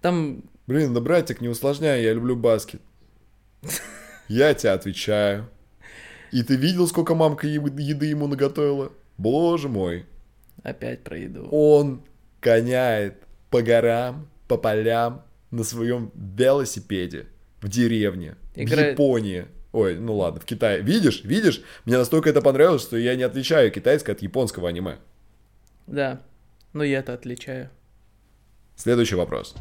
[0.00, 2.80] Там, Блин, да братик, не усложняй, я люблю баскет.
[4.28, 5.50] Я тебе отвечаю.
[6.32, 8.90] И ты видел, сколько мамка еды ему наготовила?
[9.18, 10.06] Боже мой.
[10.62, 11.46] опять про еду.
[11.50, 12.02] Он
[12.40, 15.25] коняет по горам, по полям
[15.56, 17.26] на своем велосипеде
[17.62, 19.46] в деревне, в Играет- Японии.
[19.72, 20.82] Ой, ну ладно, в Китае.
[20.82, 21.62] Видишь, видишь?
[21.84, 24.98] Мне настолько это понравилось, что я не отличаю китайское от японского аниме.
[25.86, 26.20] Да,
[26.72, 27.70] но я-то отличаю.
[28.76, 29.54] Следующий вопрос.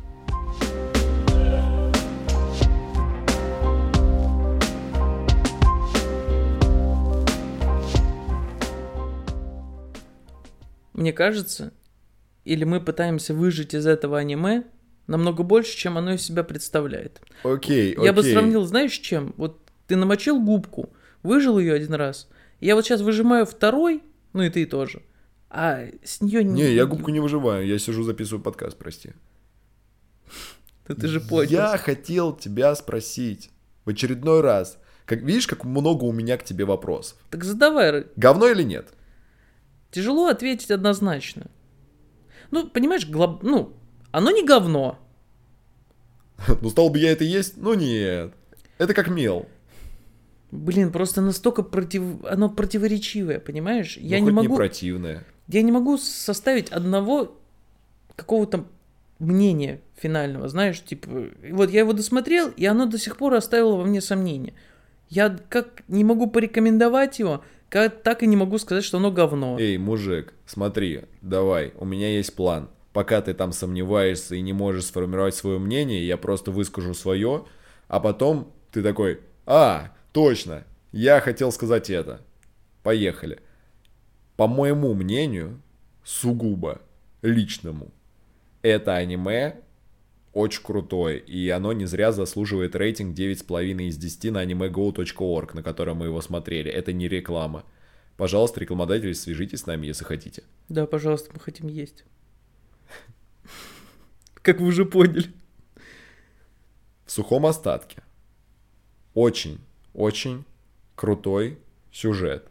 [10.93, 11.73] Мне кажется,
[12.45, 14.63] или мы пытаемся выжить из этого аниме
[15.07, 17.21] намного больше, чем оно из себя представляет.
[17.43, 18.33] Окей, Я бы окей.
[18.33, 19.33] сравнил, знаешь, чем?
[19.37, 20.89] Вот ты намочил губку,
[21.23, 22.27] выжил ее один раз.
[22.59, 25.01] Я вот сейчас выжимаю второй, ну и ты тоже.
[25.49, 29.11] А с нее Не, я губку не выживаю, я сижу записываю подкаст, прости.
[30.87, 31.49] Да ты же понял.
[31.49, 33.49] Я хотел тебя спросить
[33.85, 34.77] в очередной раз.
[35.05, 37.17] Как, видишь, как много у меня к тебе вопросов.
[37.29, 38.07] Так задавай.
[38.15, 38.93] Говно или нет?
[39.91, 41.47] Тяжело ответить однозначно.
[42.51, 43.43] Ну, понимаешь, глоб...
[43.43, 43.73] ну,
[44.17, 44.97] оно не говно.
[46.61, 47.57] Ну, стал бы я это есть?
[47.57, 48.33] Ну, нет.
[48.77, 49.45] Это как мел.
[50.51, 52.03] Блин, просто настолько против...
[52.25, 53.97] оно противоречивое, понимаешь?
[53.97, 54.55] Я Ну, не хоть могу...
[54.55, 55.25] противное.
[55.47, 57.37] Я не могу составить одного
[58.15, 58.65] какого-то
[59.19, 61.09] мнения финального, знаешь, типа,
[61.51, 64.53] вот я его досмотрел, и оно до сих пор оставило во мне сомнения.
[65.09, 69.57] Я как не могу порекомендовать его, как, так и не могу сказать, что оно говно.
[69.59, 72.69] Эй, мужик, смотри, давай, у меня есть план.
[72.95, 77.43] Пока ты там сомневаешься и не можешь сформировать свое мнение, я просто выскажу свое,
[77.89, 82.21] а потом ты такой, а, точно, я хотел сказать это.
[82.83, 83.41] Поехали.
[84.37, 85.61] По моему мнению,
[86.05, 86.81] сугубо
[87.21, 87.91] личному,
[88.61, 89.57] это аниме
[90.31, 95.97] очень крутое, и оно не зря заслуживает рейтинг 9,5 из 10 на animego.org, на котором
[95.97, 96.71] мы его смотрели.
[96.71, 97.65] Это не реклама.
[98.15, 100.43] Пожалуйста, рекламодатели, свяжитесь с нами, если хотите.
[100.69, 102.05] Да, пожалуйста, мы хотим есть.
[104.45, 105.33] Как вы уже поняли.
[107.03, 108.03] В сухом остатке.
[109.15, 109.59] Очень,
[109.95, 110.45] очень
[110.93, 111.57] крутой
[111.91, 112.47] сюжет.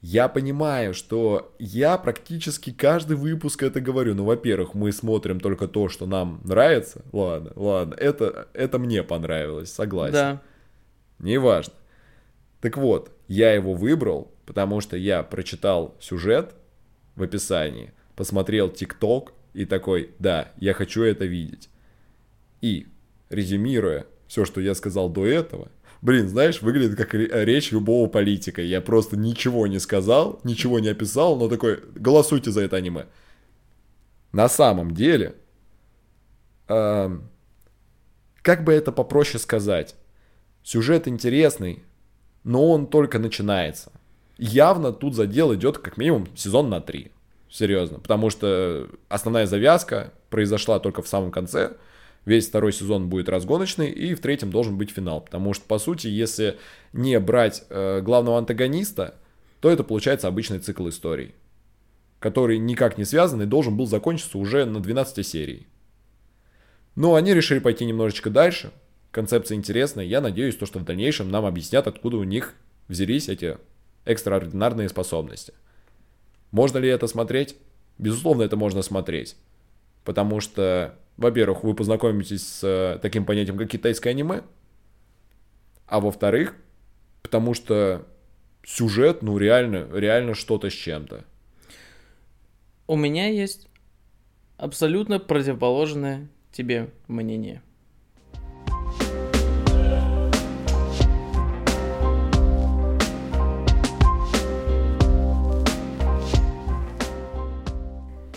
[0.00, 4.14] Я понимаю, что я практически каждый выпуск это говорю.
[4.14, 7.02] Ну, во-первых, мы смотрим только то, что нам нравится.
[7.10, 10.12] Ладно, ладно, это, это мне понравилось, согласен.
[10.12, 10.42] Да.
[11.18, 11.74] Неважно.
[12.60, 16.54] Так вот, я его выбрал, потому что я прочитал сюжет
[17.16, 21.70] в описании, посмотрел ТикТок и такой, да, я хочу это видеть.
[22.60, 22.88] И,
[23.30, 25.70] резюмируя все, что я сказал до этого,
[26.02, 28.60] блин, знаешь, выглядит как ре- речь любого политика.
[28.60, 33.06] Я просто ничего не сказал, ничего не описал, но такой, голосуйте за это аниме.
[34.32, 35.36] На самом деле,
[36.68, 37.30] эм,
[38.42, 39.94] как бы это попроще сказать,
[40.64, 41.84] сюжет интересный,
[42.42, 43.92] но он только начинается.
[44.36, 47.12] Явно тут задел идет как минимум сезон на три.
[47.54, 48.00] Серьезно.
[48.00, 51.76] Потому что основная завязка произошла только в самом конце.
[52.24, 55.20] Весь второй сезон будет разгоночный, и в третьем должен быть финал.
[55.20, 56.58] Потому что, по сути, если
[56.92, 59.14] не брать э, главного антагониста,
[59.60, 61.32] то это получается обычный цикл историй,
[62.18, 65.68] который никак не связан и должен был закончиться уже на 12 серии.
[66.96, 68.72] Но они решили пойти немножечко дальше.
[69.12, 70.04] Концепция интересная.
[70.04, 72.54] Я надеюсь, то, что в дальнейшем нам объяснят, откуда у них
[72.88, 73.58] взялись эти
[74.06, 75.54] экстраординарные способности.
[76.54, 77.56] Можно ли это смотреть?
[77.98, 79.36] Безусловно, это можно смотреть.
[80.04, 84.42] Потому что, во-первых, вы познакомитесь с э, таким понятием, как китайское аниме.
[85.88, 86.54] А во-вторых,
[87.22, 88.06] потому что
[88.64, 91.24] сюжет, ну, реально, реально что-то с чем-то.
[92.86, 93.66] У меня есть
[94.56, 97.62] абсолютно противоположное тебе мнение.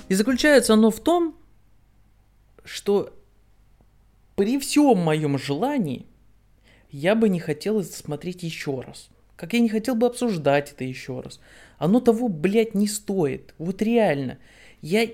[0.10, 1.38] И заключается оно в том,
[2.64, 3.14] что
[4.36, 6.06] при всем моем желании
[6.90, 9.10] я бы не хотел это смотреть еще раз.
[9.36, 11.40] Как я не хотел бы обсуждать это еще раз.
[11.78, 13.54] Оно того, блядь, не стоит.
[13.58, 14.40] Вот реально.
[14.82, 15.08] Я,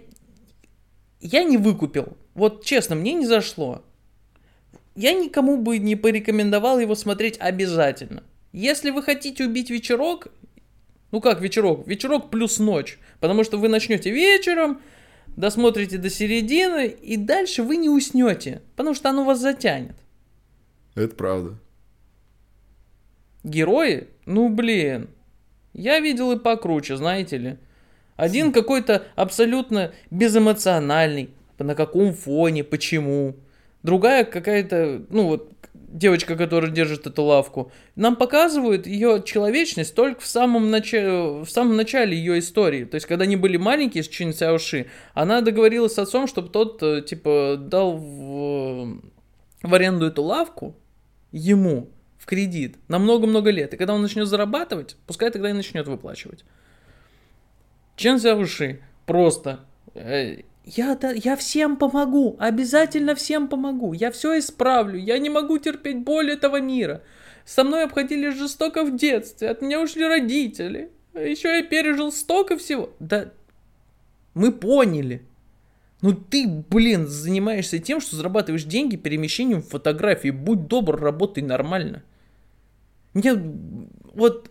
[1.20, 2.18] я не выкупил.
[2.34, 3.84] Вот честно, мне не зашло.
[4.96, 8.24] Я никому бы не порекомендовал его смотреть обязательно.
[8.52, 10.28] Если вы хотите убить вечерок,
[11.14, 11.88] ну как вечерок?
[11.88, 12.97] Вечерок плюс ночь.
[13.20, 14.82] Потому что вы начнете вечером,
[15.38, 18.64] досмотрите до середины, и дальше вы не уснете.
[18.76, 19.95] Потому что оно вас затянет.
[20.95, 21.53] Это правда.
[23.43, 24.07] Герои?
[24.26, 25.07] Ну блин.
[25.74, 27.57] Я видел и покруче, знаете ли.
[28.16, 31.30] Один какой-то абсолютно безэмоциональный.
[31.59, 33.36] На каком фоне, почему.
[33.84, 35.53] Другая какая-то, ну вот,
[35.94, 37.72] девочка, которая держит эту лавку.
[37.96, 42.84] Нам показывают ее человечность только в самом, начале, в самом начале ее истории.
[42.84, 46.82] То есть, когда они были маленькие с Чин Сяоши, она договорилась с отцом, чтобы тот,
[46.82, 49.02] э, типа, дал в,
[49.62, 50.76] в аренду эту лавку
[51.32, 53.74] ему в кредит на много-много лет.
[53.74, 56.44] И когда он начнет зарабатывать, пускай тогда и начнет выплачивать.
[57.96, 59.60] Чен Сяоши просто...
[59.94, 63.93] э, я, да, я всем помогу, обязательно всем помогу.
[63.93, 64.97] Я все исправлю.
[64.97, 67.03] Я не могу терпеть боль этого мира.
[67.45, 69.49] Со мной обходились жестоко в детстве.
[69.49, 70.91] От меня ушли родители.
[71.14, 72.91] Еще я пережил столько всего.
[72.99, 73.32] Да,
[74.34, 75.24] мы поняли.
[76.01, 80.32] Ну ты, блин, занимаешься тем, что зарабатываешь деньги перемещением фотографий.
[80.32, 82.03] Будь добр, работай нормально.
[83.14, 83.34] Мне
[84.14, 84.49] вот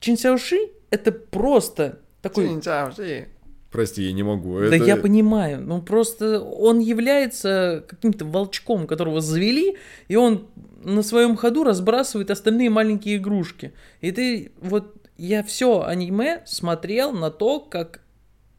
[0.00, 0.58] Чин Сяоши
[0.90, 2.46] это просто такой...
[3.70, 4.58] Прости, я не могу.
[4.58, 4.84] Да это...
[4.84, 9.76] я понимаю, ну просто он является каким-то волчком, которого завели,
[10.08, 10.46] и он
[10.82, 13.72] на своем ходу разбрасывает остальные маленькие игрушки.
[14.00, 18.00] И ты вот я все аниме смотрел на то, как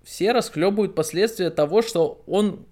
[0.03, 2.66] все расхлебывают последствия того, что он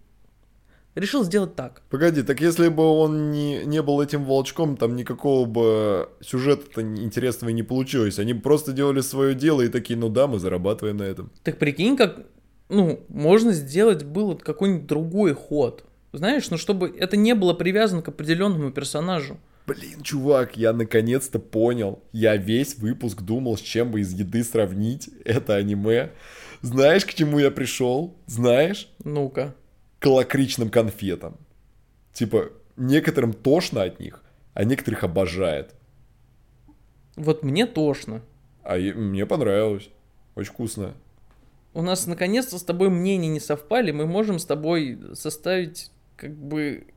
[0.99, 1.81] решил сделать так.
[1.89, 7.51] Погоди, так если бы он не, не был этим волчком, там никакого бы сюжета интересного
[7.51, 8.19] не получилось.
[8.19, 11.31] Они просто делали свое дело и такие, ну да, мы зарабатываем на этом.
[11.43, 12.25] Так прикинь, как
[12.69, 15.83] ну можно сделать было какой-нибудь другой ход,
[16.13, 19.37] знаешь, ну чтобы это не было привязано к определенному персонажу.
[19.67, 22.01] Блин, чувак, я наконец-то понял.
[22.13, 26.11] Я весь выпуск думал, с чем бы из еды сравнить это аниме.
[26.61, 28.15] Знаешь, к чему я пришел?
[28.27, 28.89] Знаешь?
[29.03, 29.53] Ну-ка.
[29.99, 31.37] К лакричным конфетам.
[32.13, 34.23] Типа, некоторым тошно от них,
[34.53, 35.73] а некоторых обожает.
[37.15, 38.21] Вот мне тошно.
[38.63, 39.89] А е- мне понравилось.
[40.35, 40.93] Очень вкусно.
[41.73, 46.87] У нас наконец-то с тобой мнения не совпали, мы можем с тобой составить как бы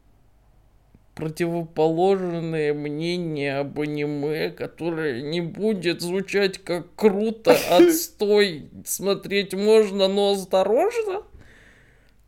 [1.14, 11.22] противоположное мнение об аниме, которое не будет звучать как круто, отстой, смотреть можно, но осторожно.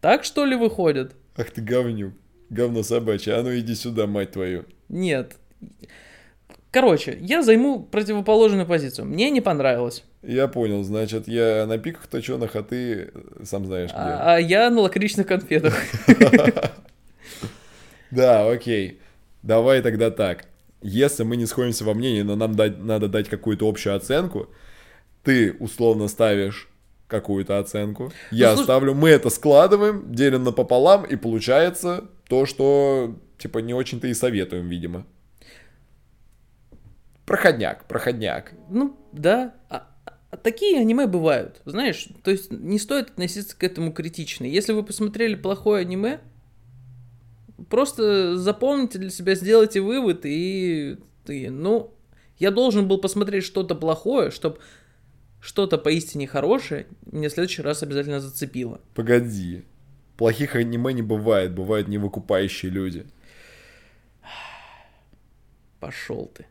[0.03, 1.15] Так что ли выходит?
[1.37, 2.13] Ах ты говнюк.
[2.51, 3.35] Говно собачье.
[3.35, 4.65] А ну иди сюда, мать твою.
[4.89, 5.37] Нет.
[6.73, 9.07] Короче, я займу противоположную позицию.
[9.07, 10.03] Мне не понравилось.
[10.23, 13.13] Я понял, значит, я на пиках точеных, а ты
[13.45, 13.99] сам знаешь где.
[13.99, 15.75] А, а я на лакричных конфетах.
[18.11, 19.01] Да, окей.
[19.43, 20.45] Давай тогда так.
[20.83, 24.51] Если мы не сходимся во мнении, но нам надо дать какую-то общую оценку,
[25.23, 26.69] ты условно ставишь
[27.13, 33.59] какую-то оценку, я слушай- ставлю, мы это складываем, делим напополам, и получается то, что, типа,
[33.59, 35.07] не очень-то и советуем, видимо.
[37.27, 38.53] Проходняк, проходняк.
[38.69, 39.55] Ну, да.
[39.71, 39.87] А-
[40.31, 42.09] а такие аниме бывают, знаешь.
[42.25, 44.45] То есть не стоит относиться к этому критично.
[44.45, 46.21] Если вы посмотрели плохое аниме,
[47.69, 51.95] просто запомните для себя, сделайте вывод и ты, ну,
[52.39, 54.59] я должен был посмотреть что-то плохое, чтобы
[55.43, 58.81] что-то поистине хорошее меня в следующий раз обязательно зацепило.
[58.95, 59.65] Погоди.
[60.17, 63.07] Плохих аниме не бывает, бывают невыкупающие люди.
[65.81, 66.47] Пошел ты.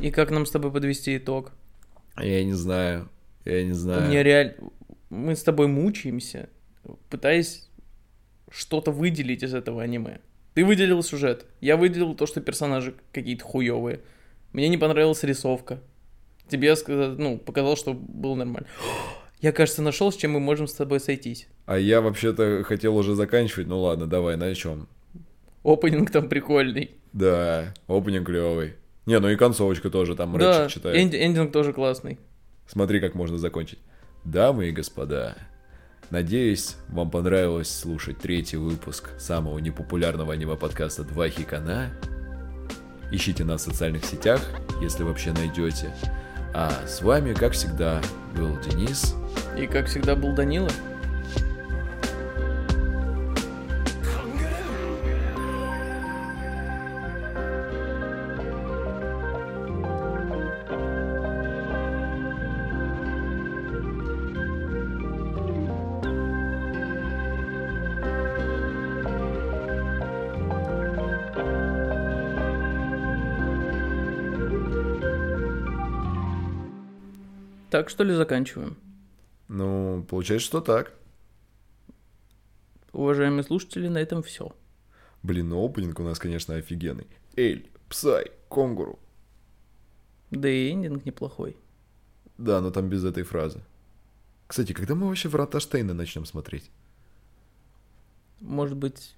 [0.00, 1.52] И как нам с тобой подвести итог?
[2.18, 3.10] Я не знаю,
[3.44, 4.08] я не знаю.
[4.08, 4.54] Мне реально...
[5.10, 6.48] Мы с тобой мучаемся,
[7.10, 7.68] пытаясь
[8.54, 10.20] что-то выделить из этого аниме.
[10.54, 14.00] Ты выделил сюжет, я выделил то, что персонажи какие-то хуевые.
[14.52, 15.80] Мне не понравилась рисовка.
[16.48, 18.68] Тебе сказа- ну, показал, что было нормально.
[19.40, 21.48] Я, кажется, нашел, с чем мы можем с тобой сойтись.
[21.66, 24.88] А я вообще-то хотел уже заканчивать, ну ладно, давай, на чем?
[25.64, 26.92] Опенинг там прикольный.
[27.12, 28.74] Да, опенинг клевый.
[29.06, 30.96] Не, ну и концовочка тоже там да, Рэчет читает.
[30.96, 32.18] энди- эндинг тоже классный.
[32.66, 33.78] Смотри, как можно закончить.
[34.24, 35.36] Дамы и господа,
[36.14, 41.90] надеюсь, вам понравилось слушать третий выпуск самого непопулярного аниме-подкаста «Два хикана».
[43.10, 44.40] Ищите нас в социальных сетях,
[44.80, 45.92] если вообще найдете.
[46.54, 48.00] А с вами, как всегда,
[48.36, 49.16] был Денис.
[49.58, 50.70] И, как всегда, был Данила.
[77.74, 78.76] Так, что ли, заканчиваем?
[79.48, 80.94] Ну, получается, что так.
[82.92, 84.54] Уважаемые слушатели, на этом все.
[85.24, 87.08] Блин, ну опенинг у нас, конечно, офигенный.
[87.34, 89.00] Эль, Псай, Конгуру.
[90.30, 91.56] Да и эндинг неплохой.
[92.38, 93.60] Да, но там без этой фразы.
[94.46, 96.70] Кстати, когда мы вообще Врата Штейна начнем смотреть?
[98.38, 99.16] Может быть,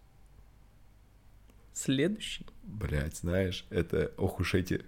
[1.75, 2.47] следующий?
[2.63, 4.83] Блять, знаешь, это ох уж эти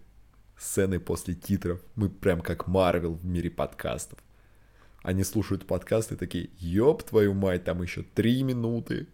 [0.59, 1.81] сцены после титров.
[1.95, 4.19] Мы прям как Марвел в мире подкастов.
[5.03, 9.07] Они слушают подкасты такие, ёб твою мать, там еще три минуты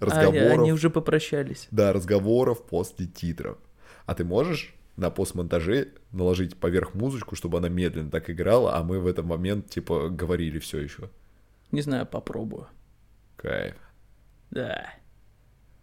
[0.00, 0.52] А, разговоров.
[0.60, 1.66] они уже попрощались.
[1.70, 3.58] Да, разговоров после титров.
[4.06, 9.00] А ты можешь на постмонтаже наложить поверх музычку, чтобы она медленно так играла, а мы
[9.00, 11.10] в этот момент, типа, говорили все еще.
[11.72, 12.68] Не знаю, попробую.
[13.36, 13.74] Кайф.
[14.50, 14.94] Да.